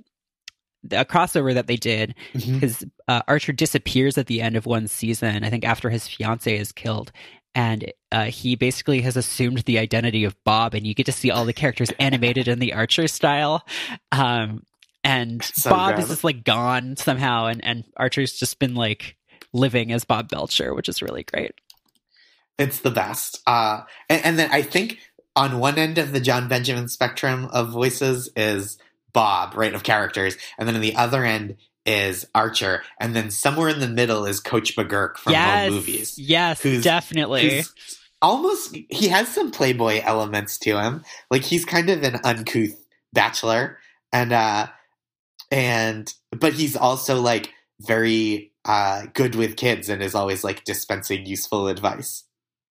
a 0.91 1.03
crossover 1.03 1.53
that 1.53 1.67
they 1.67 1.75
did 1.75 2.15
because 2.33 2.85
uh, 3.09 3.21
Archer 3.27 3.51
disappears 3.51 4.17
at 4.17 4.27
the 4.27 4.39
end 4.41 4.55
of 4.55 4.65
one 4.65 4.87
season. 4.87 5.43
I 5.43 5.49
think 5.49 5.65
after 5.65 5.89
his 5.89 6.07
fiance 6.07 6.57
is 6.57 6.71
killed, 6.71 7.11
and 7.53 7.91
uh, 8.13 8.25
he 8.31 8.55
basically 8.55 9.01
has 9.01 9.17
assumed 9.17 9.57
the 9.65 9.77
identity 9.77 10.23
of 10.23 10.41
Bob, 10.45 10.73
and 10.73 10.87
you 10.87 10.93
get 10.93 11.05
to 11.07 11.11
see 11.11 11.31
all 11.31 11.43
the 11.43 11.51
characters 11.51 11.91
animated 11.99 12.47
in 12.47 12.59
the 12.59 12.71
Archer 12.73 13.09
style. 13.09 13.65
Um, 14.13 14.63
and 15.09 15.43
So 15.43 15.71
Bob 15.71 15.95
good. 15.95 16.03
is 16.03 16.09
just 16.09 16.23
like 16.23 16.43
gone 16.43 16.95
somehow, 16.95 17.47
and 17.47 17.63
and 17.63 17.83
Archer's 17.97 18.33
just 18.33 18.59
been 18.59 18.75
like 18.75 19.15
living 19.53 19.91
as 19.91 20.05
Bob 20.05 20.29
Belcher, 20.29 20.73
which 20.73 20.87
is 20.87 21.01
really 21.01 21.23
great. 21.23 21.53
It's 22.59 22.81
the 22.81 22.91
best. 22.91 23.41
Uh, 23.47 23.81
and, 24.09 24.25
and 24.25 24.39
then 24.39 24.51
I 24.51 24.61
think 24.61 24.99
on 25.35 25.59
one 25.59 25.77
end 25.77 25.97
of 25.97 26.11
the 26.11 26.19
Jon 26.19 26.47
Benjamin 26.47 26.87
spectrum 26.89 27.45
of 27.45 27.69
voices 27.69 28.29
is 28.35 28.77
Bob, 29.11 29.55
right, 29.55 29.73
of 29.73 29.83
characters, 29.83 30.37
and 30.57 30.67
then 30.67 30.75
on 30.75 30.81
the 30.81 30.95
other 30.95 31.25
end 31.25 31.55
is 31.85 32.27
Archer, 32.35 32.83
and 32.99 33.15
then 33.15 33.31
somewhere 33.31 33.69
in 33.69 33.79
the 33.79 33.87
middle 33.87 34.25
is 34.25 34.39
Coach 34.39 34.75
McGuirk 34.75 35.17
from 35.17 35.33
yes, 35.33 35.71
Movies. 35.71 36.19
Yes, 36.19 36.61
definitely. 36.61 37.57
who's 37.57 37.73
almost 38.21 38.77
he 38.89 39.07
has 39.07 39.27
some 39.29 39.49
Playboy 39.49 40.01
elements 40.03 40.59
to 40.59 40.79
him. 40.79 41.03
Like 41.31 41.41
he's 41.41 41.65
kind 41.65 41.89
of 41.89 42.03
an 42.03 42.19
uncouth 42.23 42.75
bachelor, 43.11 43.79
and 44.13 44.31
uh, 44.31 44.67
and 45.51 46.13
but 46.31 46.53
he's 46.53 46.75
also 46.75 47.21
like 47.21 47.53
very 47.81 48.51
uh 48.65 49.05
good 49.13 49.35
with 49.35 49.55
kids 49.55 49.89
and 49.89 50.03
is 50.03 50.15
always 50.15 50.43
like 50.43 50.63
dispensing 50.63 51.25
useful 51.25 51.67
advice. 51.67 52.23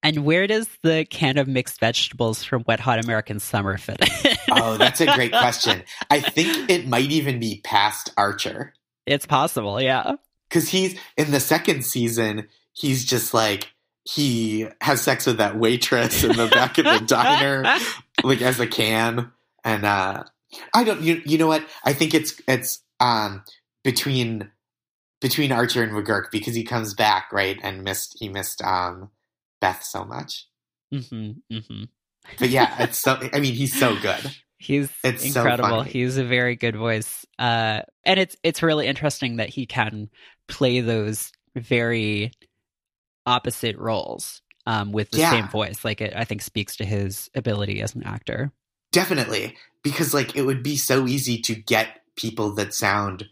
And 0.02 0.24
where 0.24 0.46
does 0.46 0.68
the 0.84 1.04
can 1.10 1.38
of 1.38 1.48
mixed 1.48 1.80
vegetables 1.80 2.44
from 2.44 2.62
Wet 2.68 2.78
Hot 2.78 3.02
American 3.02 3.40
Summer 3.40 3.76
fit? 3.78 4.00
in? 4.00 4.36
Oh, 4.52 4.76
that's 4.76 5.00
a 5.00 5.06
great 5.06 5.32
question. 5.38 5.82
I 6.08 6.20
think 6.20 6.70
it 6.70 6.86
might 6.86 7.10
even 7.10 7.40
be 7.40 7.60
past 7.64 8.12
Archer. 8.16 8.74
It's 9.06 9.26
possible, 9.26 9.80
yeah. 9.80 10.14
because 10.48 10.68
he's 10.68 10.96
in 11.16 11.32
the 11.32 11.40
second 11.40 11.84
season 11.84 12.46
he's 12.78 13.04
just 13.04 13.34
like 13.34 13.72
he 14.04 14.66
has 14.80 15.02
sex 15.02 15.26
with 15.26 15.38
that 15.38 15.58
waitress 15.58 16.24
in 16.24 16.36
the 16.36 16.46
back 16.46 16.78
of 16.78 16.84
the 16.84 17.04
diner 17.06 17.78
like 18.24 18.40
as 18.40 18.58
a 18.58 18.66
can 18.66 19.30
and 19.64 19.84
uh 19.84 20.24
i 20.74 20.84
don't 20.84 21.02
you, 21.02 21.20
you 21.24 21.38
know 21.38 21.46
what 21.46 21.64
i 21.84 21.92
think 21.92 22.14
it's 22.14 22.40
it's 22.48 22.82
um 23.00 23.42
between 23.84 24.50
between 25.20 25.50
archer 25.52 25.82
and 25.82 25.92
McGuirk 25.92 26.30
because 26.30 26.54
he 26.54 26.64
comes 26.64 26.94
back 26.94 27.32
right 27.32 27.58
and 27.62 27.82
missed 27.82 28.16
he 28.20 28.28
missed 28.28 28.62
um 28.62 29.10
beth 29.60 29.82
so 29.84 30.04
much 30.04 30.46
Mm-hmm, 30.92 31.54
mm-hmm. 31.54 31.84
but 32.38 32.48
yeah 32.48 32.82
it's 32.82 32.98
so 32.98 33.18
i 33.32 33.40
mean 33.40 33.54
he's 33.54 33.78
so 33.78 33.96
good 34.00 34.32
He's 34.60 34.88
It's 35.04 35.24
incredible. 35.24 35.68
funny. 35.68 35.90
He's 35.90 36.16
a 36.16 36.24
very 36.24 36.56
good 36.56 36.74
voice. 36.74 37.24
Uh, 37.38 37.82
and 38.04 38.18
it's 38.18 38.36
it's 38.42 38.60
really 38.60 38.88
interesting 38.88 39.36
that 39.36 39.48
he 39.48 39.66
can 39.66 40.08
play 40.48 40.80
those 40.80 41.30
very 41.54 42.32
opposite 43.24 43.76
roles 43.78 44.42
um, 44.66 44.90
with 44.90 45.12
the 45.12 45.18
Yeah. 45.18 45.30
same 45.30 45.48
voice. 45.48 45.84
Like 45.84 46.00
it, 46.00 46.12
I 46.16 46.24
think 46.24 46.42
speaks 46.42 46.74
to 46.78 46.84
his 46.84 47.30
ability 47.36 47.80
as 47.82 47.94
an 47.94 48.02
actor. 48.02 48.50
Definitely. 48.90 49.56
Because 49.82 50.12
like 50.12 50.36
it 50.36 50.42
would 50.42 50.62
be 50.62 50.76
so 50.76 51.06
easy 51.06 51.38
to 51.42 51.54
get 51.54 52.00
people 52.16 52.50
that 52.54 52.74
sound 52.74 53.28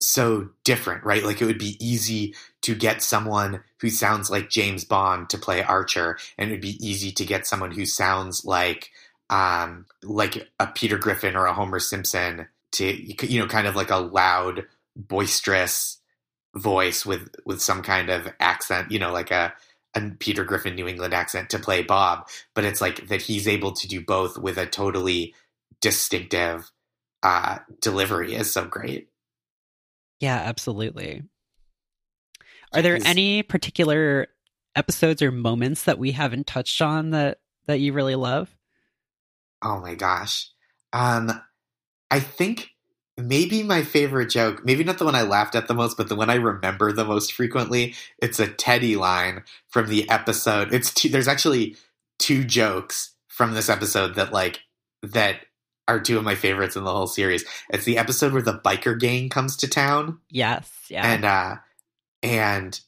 so 0.00 0.50
different, 0.64 1.04
right? 1.04 1.24
Like 1.24 1.40
it 1.40 1.46
would 1.46 1.58
be 1.58 1.76
easy 1.84 2.34
to 2.62 2.74
get 2.74 3.02
someone 3.02 3.62
who 3.80 3.90
sounds 3.90 4.30
like 4.30 4.50
James 4.50 4.84
Bond 4.84 5.30
to 5.30 5.38
play 5.38 5.62
Archer, 5.62 6.18
and 6.36 6.50
it 6.50 6.54
would 6.54 6.60
be 6.60 6.86
easy 6.86 7.12
to 7.12 7.24
get 7.24 7.46
someone 7.46 7.70
who 7.70 7.86
sounds 7.86 8.44
like 8.44 8.90
um 9.30 9.86
like 10.02 10.48
a 10.60 10.66
Peter 10.68 10.98
Griffin 10.98 11.34
or 11.36 11.46
a 11.46 11.54
Homer 11.54 11.80
Simpson 11.80 12.46
to 12.72 13.26
you 13.26 13.40
know 13.40 13.46
kind 13.46 13.66
of 13.66 13.76
like 13.76 13.90
a 13.90 13.96
loud, 13.96 14.66
boisterous 14.94 15.98
voice 16.54 17.04
with 17.06 17.34
with 17.44 17.60
some 17.60 17.82
kind 17.82 18.10
of 18.10 18.28
accent, 18.40 18.90
you 18.90 18.98
know, 18.98 19.12
like 19.12 19.30
a 19.30 19.54
a 19.94 20.10
Peter 20.18 20.44
Griffin 20.44 20.74
New 20.74 20.86
England 20.86 21.14
accent 21.14 21.50
to 21.50 21.58
play 21.58 21.82
Bob, 21.82 22.28
but 22.54 22.64
it's 22.64 22.80
like 22.80 23.08
that 23.08 23.22
he's 23.22 23.48
able 23.48 23.72
to 23.72 23.88
do 23.88 24.00
both 24.00 24.36
with 24.36 24.58
a 24.58 24.66
totally 24.66 25.34
distinctive 25.80 26.70
uh, 27.22 27.58
delivery 27.80 28.34
is 28.34 28.52
so 28.52 28.64
great. 28.64 29.08
Yeah, 30.20 30.36
absolutely. 30.36 31.22
Are 32.72 32.82
there 32.82 32.98
any 33.04 33.42
particular 33.42 34.28
episodes 34.74 35.22
or 35.22 35.32
moments 35.32 35.84
that 35.84 35.98
we 35.98 36.12
haven't 36.12 36.46
touched 36.46 36.80
on 36.82 37.10
that 37.10 37.38
that 37.66 37.80
you 37.80 37.92
really 37.92 38.14
love? 38.14 38.54
Oh 39.62 39.80
my 39.80 39.94
gosh. 39.94 40.50
Um, 40.92 41.40
I 42.10 42.20
think 42.20 42.70
maybe 43.16 43.62
my 43.62 43.82
favorite 43.82 44.30
joke, 44.30 44.64
maybe 44.64 44.84
not 44.84 44.98
the 44.98 45.04
one 45.04 45.14
I 45.14 45.22
laughed 45.22 45.54
at 45.54 45.68
the 45.68 45.74
most, 45.74 45.96
but 45.96 46.08
the 46.08 46.16
one 46.16 46.30
I 46.30 46.34
remember 46.34 46.92
the 46.92 47.04
most 47.04 47.32
frequently. 47.32 47.94
It's 48.18 48.38
a 48.38 48.46
Teddy 48.46 48.96
line 48.96 49.42
from 49.68 49.88
the 49.88 50.08
episode. 50.10 50.72
It's 50.72 50.92
two, 50.92 51.08
there's 51.08 51.28
actually 51.28 51.76
two 52.18 52.44
jokes 52.44 53.14
from 53.28 53.54
this 53.54 53.68
episode 53.68 54.14
that 54.14 54.32
like 54.32 54.60
that 55.02 55.40
are 55.88 56.00
two 56.00 56.18
of 56.18 56.24
my 56.24 56.34
favorites 56.34 56.76
in 56.76 56.84
the 56.84 56.92
whole 56.92 57.06
series. 57.06 57.44
It's 57.70 57.84
the 57.84 57.98
episode 57.98 58.32
where 58.32 58.42
the 58.42 58.58
biker 58.58 58.98
gang 58.98 59.28
comes 59.28 59.56
to 59.58 59.68
town. 59.68 60.18
Yes, 60.30 60.70
yeah. 60.88 61.06
and 61.06 61.24
uh 61.24 61.56
and 62.22 62.80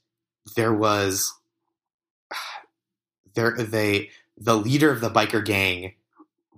there 0.56 0.72
was 0.72 1.32
there 3.34 3.56
they 3.56 4.10
the 4.36 4.56
leader 4.56 4.90
of 4.90 5.00
the 5.00 5.10
biker 5.10 5.44
gang 5.44 5.94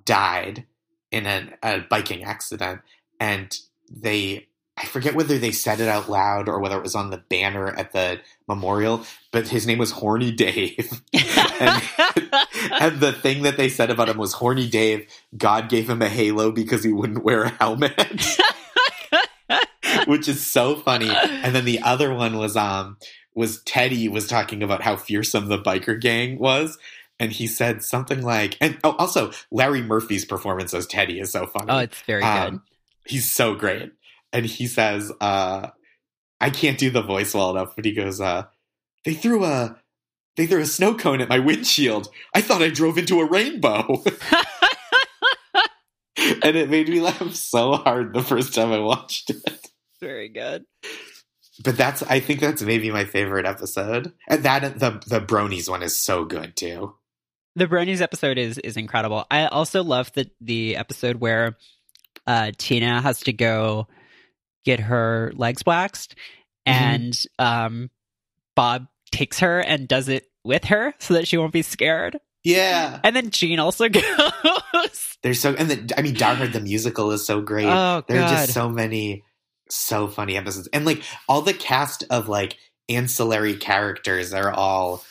died 0.04 0.66
in 1.10 1.26
an, 1.26 1.54
a 1.62 1.80
biking 1.80 2.24
accident 2.24 2.80
and 3.18 3.58
they 3.90 4.46
I 4.76 4.86
forget 4.86 5.14
whether 5.14 5.36
they 5.36 5.52
said 5.52 5.80
it 5.80 5.88
out 5.88 6.08
loud 6.08 6.48
or 6.48 6.58
whether 6.58 6.78
it 6.78 6.82
was 6.82 6.94
on 6.94 7.10
the 7.10 7.18
banner 7.18 7.68
at 7.68 7.92
the 7.92 8.20
memorial, 8.48 9.04
but 9.30 9.48
his 9.48 9.66
name 9.66 9.76
was 9.76 9.90
Horny 9.90 10.32
Dave. 10.32 11.02
and, 11.60 11.82
and 12.80 13.00
the 13.00 13.12
thing 13.12 13.42
that 13.42 13.56
they 13.56 13.68
said 13.68 13.90
about 13.90 14.08
him 14.08 14.18
was 14.18 14.32
Horny 14.32 14.68
Dave, 14.68 15.06
God 15.36 15.68
gave 15.68 15.88
him 15.88 16.02
a 16.02 16.08
halo 16.08 16.50
because 16.50 16.82
he 16.82 16.92
wouldn't 16.92 17.24
wear 17.24 17.44
a 17.44 17.50
helmet. 17.50 18.38
which 20.06 20.28
is 20.28 20.44
so 20.46 20.76
funny. 20.76 21.08
And 21.08 21.54
then 21.54 21.64
the 21.64 21.80
other 21.82 22.14
one 22.14 22.36
was 22.36 22.56
um 22.56 22.96
was 23.34 23.62
Teddy 23.62 24.08
was 24.08 24.26
talking 24.26 24.62
about 24.62 24.82
how 24.82 24.96
fearsome 24.96 25.48
the 25.48 25.58
biker 25.58 26.00
gang 26.00 26.38
was. 26.38 26.78
And 27.18 27.30
he 27.30 27.46
said 27.46 27.82
something 27.82 28.22
like, 28.22 28.56
and 28.60 28.78
oh, 28.82 28.96
also 28.98 29.30
Larry 29.50 29.82
Murphy's 29.82 30.24
performance 30.24 30.72
as 30.72 30.86
Teddy 30.86 31.20
is 31.20 31.30
so 31.30 31.46
funny. 31.46 31.66
oh, 31.70 31.78
it's 31.78 32.00
very 32.02 32.22
good. 32.22 32.26
Um, 32.26 32.62
he's 33.04 33.30
so 33.30 33.54
great. 33.54 33.92
And 34.32 34.46
he 34.46 34.66
says, 34.66 35.12
uh, 35.20 35.68
I 36.40 36.50
can't 36.50 36.78
do 36.78 36.90
the 36.90 37.02
voice 37.02 37.34
well 37.34 37.50
enough, 37.50 37.76
but 37.76 37.84
he 37.84 37.92
goes, 37.92 38.20
uh, 38.20 38.44
they 39.04 39.14
threw 39.14 39.44
a 39.44 39.79
they 40.40 40.46
threw 40.46 40.62
a 40.62 40.66
snow 40.66 40.94
cone 40.94 41.20
at 41.20 41.28
my 41.28 41.38
windshield. 41.38 42.08
I 42.34 42.40
thought 42.40 42.62
I 42.62 42.70
drove 42.70 42.96
into 42.96 43.20
a 43.20 43.26
rainbow. 43.26 44.02
and 46.16 46.56
it 46.56 46.70
made 46.70 46.88
me 46.88 47.02
laugh 47.02 47.34
so 47.34 47.74
hard 47.74 48.14
the 48.14 48.22
first 48.22 48.54
time 48.54 48.72
I 48.72 48.78
watched 48.78 49.28
it. 49.28 49.68
very 50.00 50.30
good. 50.30 50.64
But 51.62 51.76
that's 51.76 52.02
I 52.04 52.20
think 52.20 52.40
that's 52.40 52.62
maybe 52.62 52.90
my 52.90 53.04
favorite 53.04 53.44
episode. 53.44 54.14
And 54.28 54.42
that 54.44 54.78
the 54.78 55.02
the 55.06 55.20
Bronies 55.20 55.68
one 55.68 55.82
is 55.82 55.94
so 55.94 56.24
good 56.24 56.56
too. 56.56 56.94
The 57.54 57.66
Bronies 57.66 58.00
episode 58.00 58.38
is 58.38 58.56
is 58.56 58.78
incredible. 58.78 59.26
I 59.30 59.44
also 59.44 59.84
love 59.84 60.10
the 60.14 60.30
the 60.40 60.74
episode 60.74 61.16
where 61.16 61.58
uh, 62.26 62.52
Tina 62.56 63.02
has 63.02 63.20
to 63.24 63.34
go 63.34 63.88
get 64.64 64.80
her 64.80 65.32
legs 65.34 65.64
waxed, 65.66 66.14
and 66.64 67.14
um, 67.38 67.90
Bob 68.56 68.86
takes 69.12 69.40
her 69.40 69.60
and 69.60 69.86
does 69.86 70.08
it 70.08 70.29
with 70.44 70.64
her 70.64 70.94
so 70.98 71.14
that 71.14 71.28
she 71.28 71.36
won't 71.36 71.52
be 71.52 71.62
scared. 71.62 72.18
Yeah. 72.42 73.00
And 73.04 73.14
then 73.14 73.30
Gene 73.30 73.58
also 73.58 73.88
goes. 73.90 75.16
There's 75.22 75.40
so 75.40 75.54
and 75.54 75.70
the 75.70 75.94
I 75.98 76.02
mean 76.02 76.14
Die 76.14 76.46
the 76.46 76.60
musical 76.60 77.10
is 77.10 77.26
so 77.26 77.40
great. 77.40 77.66
Oh 77.66 78.02
there 78.06 78.22
are 78.22 78.28
just 78.28 78.54
so 78.54 78.68
many 78.68 79.22
so 79.72 80.08
funny 80.08 80.36
episodes 80.36 80.68
and 80.72 80.84
like 80.84 81.02
all 81.28 81.42
the 81.42 81.54
cast 81.54 82.04
of 82.10 82.28
like 82.28 82.56
ancillary 82.88 83.54
characters 83.54 84.32
are 84.32 84.52
all 84.52 85.04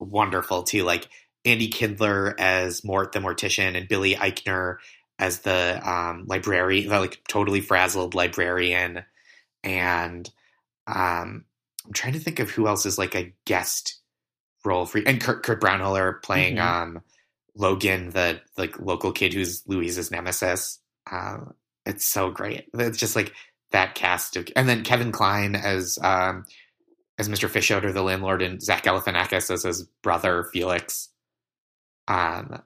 wonderful 0.00 0.64
too 0.64 0.82
like 0.82 1.08
andy 1.44 1.68
kindler 1.68 2.34
as 2.38 2.84
mort 2.84 3.12
the 3.12 3.20
mortician 3.20 3.76
and 3.76 3.88
billy 3.88 4.14
eichner 4.16 4.78
as 5.18 5.40
the 5.40 5.80
um 5.88 6.24
librarian 6.26 6.88
the 6.88 6.98
like 6.98 7.20
totally 7.28 7.60
frazzled 7.60 8.14
librarian 8.14 9.04
and 9.62 10.30
um 10.86 11.44
i'm 11.86 11.92
trying 11.92 12.14
to 12.14 12.18
think 12.18 12.40
of 12.40 12.50
who 12.50 12.66
else 12.66 12.84
is 12.84 12.98
like 12.98 13.14
a 13.14 13.32
guest 13.46 14.00
role 14.64 14.86
for 14.86 15.00
and 15.06 15.20
kurt, 15.20 15.42
kurt 15.42 15.60
braunohler 15.60 16.22
playing 16.22 16.56
Mhm. 16.56 16.62
um 16.62 17.02
logan 17.56 18.10
the 18.10 18.40
like 18.56 18.78
local 18.80 19.12
kid 19.12 19.32
who's 19.32 19.62
louise's 19.66 20.10
nemesis 20.10 20.80
um 21.10 21.54
it's 21.86 22.04
so 22.04 22.30
great 22.30 22.66
it's 22.74 22.98
just 22.98 23.14
like 23.16 23.32
that 23.72 23.96
cast 23.96 24.36
of, 24.36 24.48
and 24.54 24.68
then 24.68 24.84
Kevin 24.84 25.10
Kline 25.10 25.56
as 25.56 25.98
um, 26.00 26.44
as 27.18 27.28
Mr. 27.28 27.48
Fischoeder, 27.48 27.92
the 27.92 28.02
landlord, 28.02 28.40
and 28.40 28.62
Zach 28.62 28.84
Galifianakis 28.84 29.50
as 29.50 29.64
his 29.64 29.82
brother 30.00 30.44
Felix. 30.52 31.08
Um, 32.06 32.62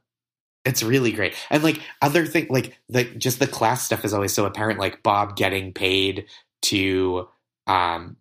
it's 0.67 0.83
really 0.83 1.13
great, 1.13 1.35
and 1.51 1.63
like 1.63 1.81
other 2.03 2.27
thing, 2.27 2.47
like 2.51 2.79
the 2.91 3.05
just 3.05 3.39
the 3.39 3.47
class 3.47 3.87
stuff 3.87 4.05
is 4.05 4.13
always 4.13 4.35
so 4.35 4.45
apparent. 4.45 4.79
Like 4.79 5.03
Bob 5.03 5.35
getting 5.35 5.73
paid 5.73 6.27
to 6.63 7.29
um, 7.67 8.17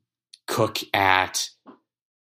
cook 0.48 0.78
at. 0.94 1.50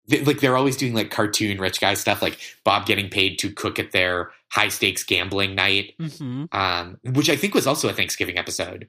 Like 0.08 0.40
they're 0.40 0.56
always 0.56 0.76
doing 0.76 0.94
like 0.94 1.10
cartoon 1.10 1.58
rich 1.58 1.80
guy 1.80 1.94
stuff, 1.94 2.22
like 2.22 2.38
Bob 2.64 2.86
getting 2.86 3.10
paid 3.10 3.38
to 3.40 3.50
cook 3.52 3.78
at 3.78 3.92
their 3.92 4.30
high 4.50 4.68
stakes 4.68 5.04
gambling 5.04 5.54
night 5.54 5.94
hmm 5.98 6.44
um, 6.52 6.98
which 7.04 7.28
I 7.28 7.36
think 7.36 7.54
was 7.54 7.66
also 7.66 7.88
a 7.88 7.92
Thanksgiving 7.92 8.38
episode. 8.38 8.88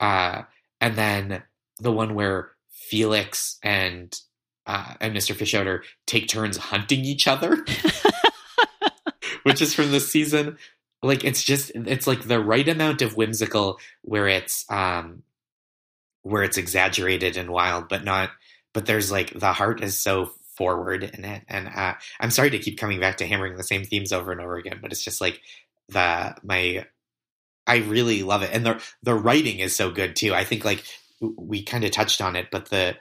Uh, 0.00 0.42
and 0.80 0.96
then 0.96 1.42
the 1.78 1.92
one 1.92 2.14
where 2.14 2.50
Felix 2.70 3.58
and 3.62 4.18
uh, 4.66 4.94
and 5.00 5.14
Mr. 5.14 5.34
Fischoeder 5.34 5.82
take 6.06 6.28
turns 6.28 6.56
hunting 6.56 7.04
each 7.04 7.26
other, 7.26 7.64
which 9.42 9.60
is 9.62 9.74
from 9.74 9.90
this 9.90 10.10
season. 10.10 10.56
Like 11.02 11.24
it's 11.24 11.42
just 11.42 11.72
it's 11.74 12.06
like 12.06 12.28
the 12.28 12.40
right 12.40 12.68
amount 12.68 13.02
of 13.02 13.16
whimsical 13.16 13.78
where 14.02 14.28
it's 14.28 14.64
um 14.70 15.22
where 16.22 16.42
it's 16.42 16.58
exaggerated 16.58 17.36
and 17.36 17.50
wild, 17.50 17.88
but 17.88 18.04
not 18.04 18.30
but 18.72 18.86
there's 18.86 19.10
like 19.10 19.38
the 19.38 19.52
heart 19.52 19.82
is 19.82 19.96
so 19.96 20.32
forward 20.56 21.02
in 21.02 21.24
it. 21.24 21.42
And 21.48 21.68
uh, 21.68 21.94
I'm 22.20 22.30
sorry 22.30 22.50
to 22.50 22.58
keep 22.58 22.78
coming 22.78 23.00
back 23.00 23.16
to 23.18 23.26
hammering 23.26 23.56
the 23.56 23.64
same 23.64 23.84
themes 23.84 24.12
over 24.12 24.32
and 24.32 24.40
over 24.40 24.56
again, 24.56 24.78
but 24.80 24.92
it's 24.92 25.04
just 25.04 25.20
like 25.20 25.40
the 25.88 26.34
my 26.42 26.86
I 27.66 27.76
really 27.78 28.22
love 28.22 28.42
it, 28.42 28.50
and 28.52 28.66
the 28.66 28.82
the 29.02 29.14
writing 29.14 29.60
is 29.60 29.74
so 29.74 29.90
good 29.90 30.16
too. 30.16 30.34
I 30.34 30.44
think 30.44 30.64
like 30.64 30.84
we 31.20 31.62
kind 31.62 31.84
of 31.84 31.90
touched 31.92 32.20
on 32.20 32.36
it, 32.36 32.48
but 32.50 32.70
the 32.70 32.96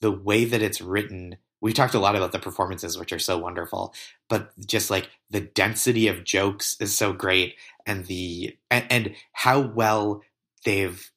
the 0.00 0.12
way 0.12 0.44
that 0.44 0.62
it's 0.62 0.80
written, 0.80 1.36
we 1.60 1.72
talked 1.72 1.94
a 1.94 1.98
lot 1.98 2.16
about 2.16 2.32
the 2.32 2.38
performances, 2.38 2.98
which 2.98 3.12
are 3.12 3.18
so 3.18 3.38
wonderful, 3.38 3.94
but 4.28 4.50
just 4.66 4.90
like 4.90 5.10
the 5.30 5.40
density 5.40 6.08
of 6.08 6.24
jokes 6.24 6.76
is 6.80 6.94
so 6.94 7.12
great, 7.12 7.56
and 7.86 8.06
the 8.06 8.56
and, 8.70 8.86
and 8.90 9.14
how 9.32 9.60
well 9.60 10.22
they've 10.64 11.10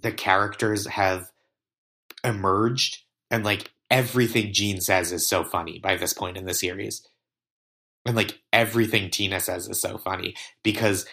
the 0.00 0.12
characters 0.12 0.86
have 0.86 1.30
emerged, 2.22 3.02
and 3.30 3.44
like 3.44 3.70
everything 3.90 4.52
Gene 4.52 4.80
says 4.80 5.12
is 5.12 5.26
so 5.26 5.44
funny 5.44 5.78
by 5.78 5.96
this 5.96 6.12
point 6.12 6.36
in 6.36 6.46
the 6.46 6.54
series. 6.54 7.06
And 8.06 8.16
like 8.16 8.40
everything 8.52 9.10
Tina 9.10 9.40
says 9.40 9.68
is 9.68 9.80
so 9.80 9.98
funny 9.98 10.34
because 10.62 11.06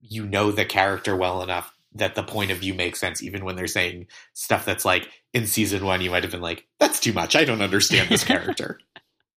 you 0.00 0.26
know 0.26 0.52
the 0.52 0.64
character 0.64 1.16
well 1.16 1.42
enough 1.42 1.72
that 1.94 2.14
the 2.14 2.22
point 2.22 2.52
of 2.52 2.58
view 2.58 2.72
makes 2.72 3.00
sense 3.00 3.22
even 3.22 3.44
when 3.44 3.56
they're 3.56 3.66
saying 3.66 4.06
stuff 4.32 4.64
that's 4.64 4.84
like 4.84 5.08
in 5.34 5.46
season 5.46 5.84
one 5.84 6.00
you 6.00 6.10
might 6.10 6.22
have 6.22 6.30
been 6.30 6.40
like 6.40 6.66
that's 6.78 7.00
too 7.00 7.12
much. 7.12 7.34
I 7.34 7.44
don't 7.44 7.62
understand 7.62 8.08
this 8.08 8.24
character. 8.24 8.78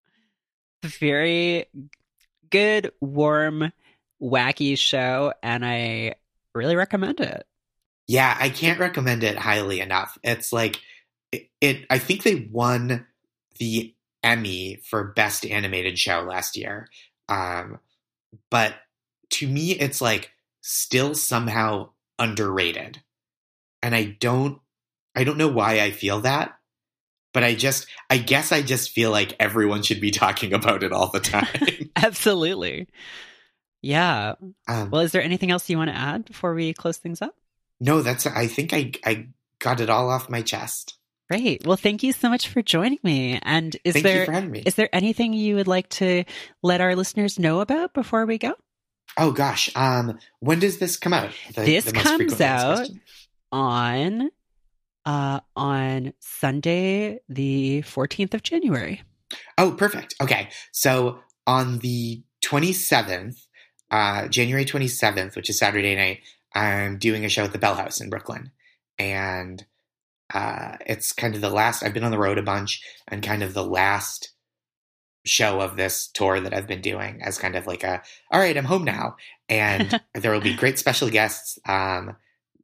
Very 0.84 1.66
good 2.50 2.92
warm 3.00 3.72
wacky 4.22 4.78
show 4.78 5.32
and 5.42 5.64
i 5.66 6.14
really 6.54 6.76
recommend 6.76 7.20
it. 7.20 7.44
Yeah 8.06 8.36
i 8.38 8.50
can't 8.50 8.78
recommend 8.78 9.24
it 9.24 9.36
highly 9.36 9.80
enough. 9.80 10.16
It's 10.22 10.52
like 10.52 10.80
it, 11.34 11.50
it 11.60 11.86
i 11.90 11.98
think 11.98 12.22
they 12.22 12.48
won 12.50 13.06
the 13.58 13.94
emmy 14.22 14.80
for 14.84 15.12
best 15.12 15.44
animated 15.44 15.98
show 15.98 16.20
last 16.20 16.56
year 16.56 16.88
um 17.28 17.78
but 18.50 18.74
to 19.30 19.46
me 19.46 19.72
it's 19.72 20.00
like 20.00 20.30
still 20.60 21.14
somehow 21.14 21.90
underrated. 22.18 23.02
And 23.82 23.94
I 23.94 24.16
don't 24.18 24.60
I 25.14 25.24
don't 25.24 25.38
know 25.38 25.48
why 25.48 25.80
I 25.80 25.90
feel 25.90 26.22
that, 26.22 26.58
but 27.32 27.44
I 27.44 27.54
just 27.54 27.86
I 28.08 28.18
guess 28.18 28.50
I 28.50 28.62
just 28.62 28.90
feel 28.90 29.10
like 29.10 29.36
everyone 29.38 29.82
should 29.82 30.00
be 30.00 30.10
talking 30.22 30.52
about 30.52 30.82
it 30.82 30.92
all 30.92 31.10
the 31.10 31.20
time. 31.20 31.48
Absolutely. 31.96 32.88
Yeah. 33.82 34.34
Um, 34.66 34.90
well, 34.90 35.02
is 35.02 35.12
there 35.12 35.22
anything 35.22 35.50
else 35.50 35.68
you 35.68 35.76
want 35.76 35.90
to 35.90 35.96
add 35.96 36.24
before 36.24 36.54
we 36.54 36.72
close 36.72 36.96
things 36.96 37.20
up? 37.20 37.36
No, 37.80 38.00
that's 38.00 38.26
I 38.26 38.46
think 38.46 38.72
I 38.72 38.92
I 39.04 39.28
got 39.58 39.80
it 39.80 39.90
all 39.90 40.10
off 40.10 40.30
my 40.30 40.42
chest. 40.42 40.96
Great. 41.30 41.66
Well, 41.66 41.76
thank 41.76 42.02
you 42.02 42.12
so 42.12 42.28
much 42.28 42.48
for 42.48 42.60
joining 42.60 42.98
me. 43.02 43.38
And 43.42 43.74
is 43.84 43.94
thank 43.94 44.04
there 44.04 44.52
is 44.66 44.74
there 44.74 44.90
anything 44.92 45.32
you 45.32 45.56
would 45.56 45.68
like 45.68 45.88
to 45.90 46.24
let 46.62 46.80
our 46.80 46.94
listeners 46.94 47.38
know 47.38 47.60
about 47.60 47.94
before 47.94 48.26
we 48.26 48.38
go? 48.38 48.54
Oh 49.16 49.32
gosh, 49.32 49.70
um, 49.76 50.18
when 50.40 50.58
does 50.58 50.78
this 50.78 50.96
come 50.96 51.12
out? 51.12 51.30
The, 51.54 51.62
this 51.62 51.84
the 51.86 51.92
comes 51.92 52.40
out 52.40 52.88
on 53.52 54.30
uh, 55.06 55.40
on 55.56 56.12
Sunday, 56.20 57.20
the 57.28 57.82
fourteenth 57.82 58.34
of 58.34 58.42
January. 58.42 59.02
Oh, 59.56 59.72
perfect. 59.72 60.14
Okay, 60.20 60.48
so 60.72 61.20
on 61.46 61.78
the 61.78 62.22
twenty 62.42 62.72
seventh, 62.72 63.46
uh, 63.90 64.28
January 64.28 64.64
twenty 64.64 64.88
seventh, 64.88 65.36
which 65.36 65.48
is 65.48 65.58
Saturday 65.58 65.94
night, 65.94 66.20
I'm 66.54 66.98
doing 66.98 67.24
a 67.24 67.28
show 67.28 67.44
at 67.44 67.52
the 67.52 67.58
Bell 67.58 67.76
House 67.76 68.00
in 68.00 68.10
Brooklyn, 68.10 68.50
and 68.98 69.64
uh, 70.32 70.76
it's 70.86 71.12
kind 71.12 71.34
of 71.34 71.40
the 71.40 71.50
last. 71.50 71.82
I've 71.82 71.94
been 71.94 72.04
on 72.04 72.10
the 72.10 72.18
road 72.18 72.38
a 72.38 72.42
bunch, 72.42 72.82
and 73.08 73.22
kind 73.22 73.42
of 73.42 73.54
the 73.54 73.64
last 73.64 74.32
show 75.26 75.60
of 75.60 75.76
this 75.76 76.08
tour 76.08 76.40
that 76.40 76.54
I've 76.54 76.66
been 76.66 76.82
doing 76.82 77.20
as 77.22 77.38
kind 77.38 77.56
of 77.56 77.66
like 77.66 77.82
a, 77.82 78.02
all 78.30 78.40
right, 78.40 78.56
I'm 78.56 78.64
home 78.64 78.84
now. 78.84 79.16
And 79.48 80.00
there 80.14 80.32
will 80.32 80.40
be 80.40 80.54
great 80.54 80.78
special 80.78 81.08
guests 81.08 81.58
um, 81.66 82.16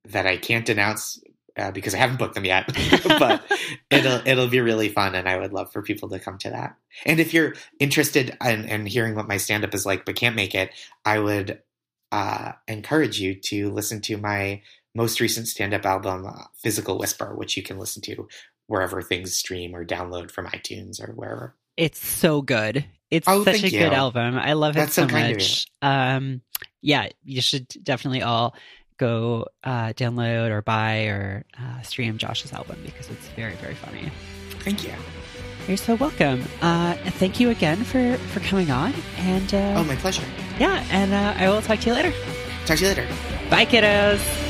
that 0.05 0.27
I 0.27 0.37
can't 0.37 0.69
announce 0.69 1.23
uh, 1.57 1.71
because 1.71 1.95
I 1.95 1.99
haven't 1.99 2.19
booked 2.19 2.35
them 2.35 2.45
yet, 2.45 2.71
but 3.05 3.43
it'll 3.91 4.27
it'll 4.27 4.49
be 4.49 4.61
really 4.61 4.89
fun, 4.89 5.15
and 5.15 5.29
I 5.29 5.39
would 5.39 5.53
love 5.53 5.73
for 5.73 5.83
people 5.83 6.09
to 6.11 6.19
come 6.19 6.39
to 6.39 6.51
that. 6.51 6.77
And 7.05 7.21
if 7.21 7.35
you're 7.35 7.55
interested 7.79 8.37
in, 8.45 8.65
in 8.65 8.87
hearing 8.87 9.15
what 9.15 9.29
my 9.29 9.37
stand 9.37 9.65
up 9.65 9.75
is 9.75 9.85
like 9.85 10.05
but 10.05 10.17
can't 10.17 10.37
make 10.37 10.55
it, 10.55 10.71
I 11.05 11.19
would 11.19 11.61
uh, 12.13 12.53
encourage 12.67 13.21
you 13.21 13.35
to 13.35 13.71
listen 13.71 14.01
to 14.03 14.17
my 14.17 14.63
most 14.95 15.20
recent 15.20 15.49
stand 15.49 15.74
up 15.74 15.84
album, 15.86 16.26
uh, 16.26 16.45
Physical 16.62 16.99
Whisper, 16.99 17.34
which 17.34 17.57
you 17.57 17.62
can 17.62 17.78
listen 17.78 18.03
to 18.03 18.28
wherever 18.66 19.03
things 19.03 19.34
stream 19.34 19.74
or 19.74 19.84
download 19.84 20.30
from 20.30 20.47
iTunes 20.47 21.01
or 21.01 21.12
wherever. 21.12 21.57
It's 21.76 22.05
so 22.05 22.43
good. 22.43 22.84
It's 23.11 23.26
oh, 23.28 23.45
such 23.45 23.62
a 23.62 23.68
you. 23.68 23.78
good 23.78 23.93
album. 23.93 24.38
I 24.38 24.53
love 24.53 24.76
it 24.76 24.91
so, 24.91 25.07
so 25.07 25.12
much. 25.12 25.66
Um, 25.82 26.43
yeah, 26.80 27.09
you 27.24 27.41
should 27.41 27.68
definitely 27.82 28.22
all 28.22 28.55
go 28.99 29.47
uh, 29.64 29.93
download 29.95 30.51
or 30.51 30.62
buy 30.62 31.07
or 31.07 31.45
uh, 31.59 31.82
stream 31.82 32.18
Josh's 32.18 32.53
album 32.53 32.78
because 32.84 33.09
it's 33.11 33.26
very, 33.28 33.55
very 33.57 33.74
funny. 33.74 34.11
Thank 34.61 34.84
you. 34.84 34.93
You're 35.66 35.76
so 35.76 35.95
welcome. 35.95 36.43
Uh, 36.61 36.95
thank 36.95 37.41
you 37.41 37.51
again 37.51 37.82
for 37.84 38.16
for 38.16 38.41
coming 38.41 38.70
on. 38.70 38.93
And 39.18 39.55
uh, 39.55 39.74
oh, 39.76 39.84
my 39.84 39.97
pleasure. 39.97 40.24
Yeah, 40.59 40.84
and 40.91 41.12
uh, 41.12 41.34
I 41.36 41.49
will 41.49 41.62
talk 41.62 41.80
to 41.80 41.86
you 41.88 41.95
later. 41.95 42.12
Talk 42.66 42.78
to 42.78 42.84
you 42.84 42.88
later. 42.91 43.07
Bye, 43.49 43.66
kiddos. 43.66 44.50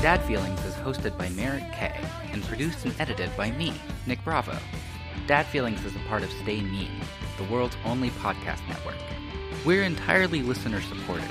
Dad 0.00 0.22
Feelings 0.26 0.64
is 0.64 0.74
hosted 0.76 1.18
by 1.18 1.28
Merritt 1.30 1.70
K 1.74 1.92
and 2.32 2.42
produced 2.44 2.86
and 2.86 2.94
edited 2.98 3.30
by 3.36 3.50
me, 3.50 3.74
Nick 4.06 4.24
Bravo. 4.24 4.56
Dad 5.26 5.44
Feelings 5.44 5.84
is 5.84 5.94
a 5.94 5.98
part 6.08 6.22
of 6.22 6.32
Stay 6.32 6.62
Me, 6.62 6.88
the 7.36 7.44
world's 7.44 7.76
only 7.84 8.08
podcast 8.10 8.66
network. 8.66 8.96
We're 9.66 9.82
entirely 9.82 10.40
listener 10.40 10.80
supported. 10.80 11.28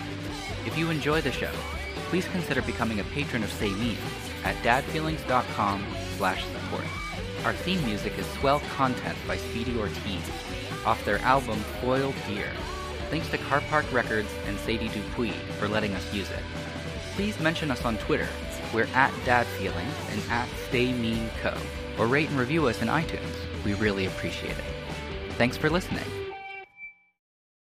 If 0.67 0.77
you 0.77 0.91
enjoy 0.91 1.21
the 1.21 1.31
show, 1.31 1.51
please 2.09 2.27
consider 2.27 2.61
becoming 2.61 2.99
a 2.99 3.03
patron 3.05 3.43
of 3.43 3.51
Stay 3.51 3.71
Me 3.71 3.97
at 4.43 4.55
dadfeelings.com 4.57 5.83
slash 6.17 6.45
support. 6.45 6.85
Our 7.43 7.53
theme 7.53 7.83
music 7.85 8.19
is 8.19 8.27
Swell 8.33 8.59
Content 8.75 9.17
by 9.27 9.37
Speedy 9.37 9.79
Ortiz, 9.79 10.29
off 10.85 11.03
their 11.05 11.17
album 11.19 11.57
Foil 11.81 12.13
Deer. 12.27 12.51
Thanks 13.09 13.29
to 13.29 13.39
Car 13.39 13.61
Park 13.61 13.91
Records 13.91 14.29
and 14.45 14.59
Sadie 14.59 14.89
Dupuis 14.89 15.33
for 15.57 15.67
letting 15.67 15.95
us 15.95 16.13
use 16.13 16.29
it. 16.29 16.43
Please 17.19 17.37
mention 17.41 17.69
us 17.69 17.83
on 17.83 17.97
Twitter 17.97 18.29
we're 18.73 18.87
at 18.93 19.13
Dad 19.25 19.45
Feelings 19.45 19.93
and 20.09 20.21
at 20.31 20.47
Stay 20.69 20.93
Mean 20.93 21.29
Co. 21.41 21.53
Or 21.97 22.07
rate 22.07 22.29
and 22.29 22.39
review 22.39 22.65
us 22.67 22.81
in 22.81 22.87
iTunes. 22.87 23.65
We 23.65 23.73
really 23.73 24.05
appreciate 24.05 24.57
it. 24.57 24.63
Thanks 25.31 25.57
for 25.57 25.69
listening. 25.69 26.18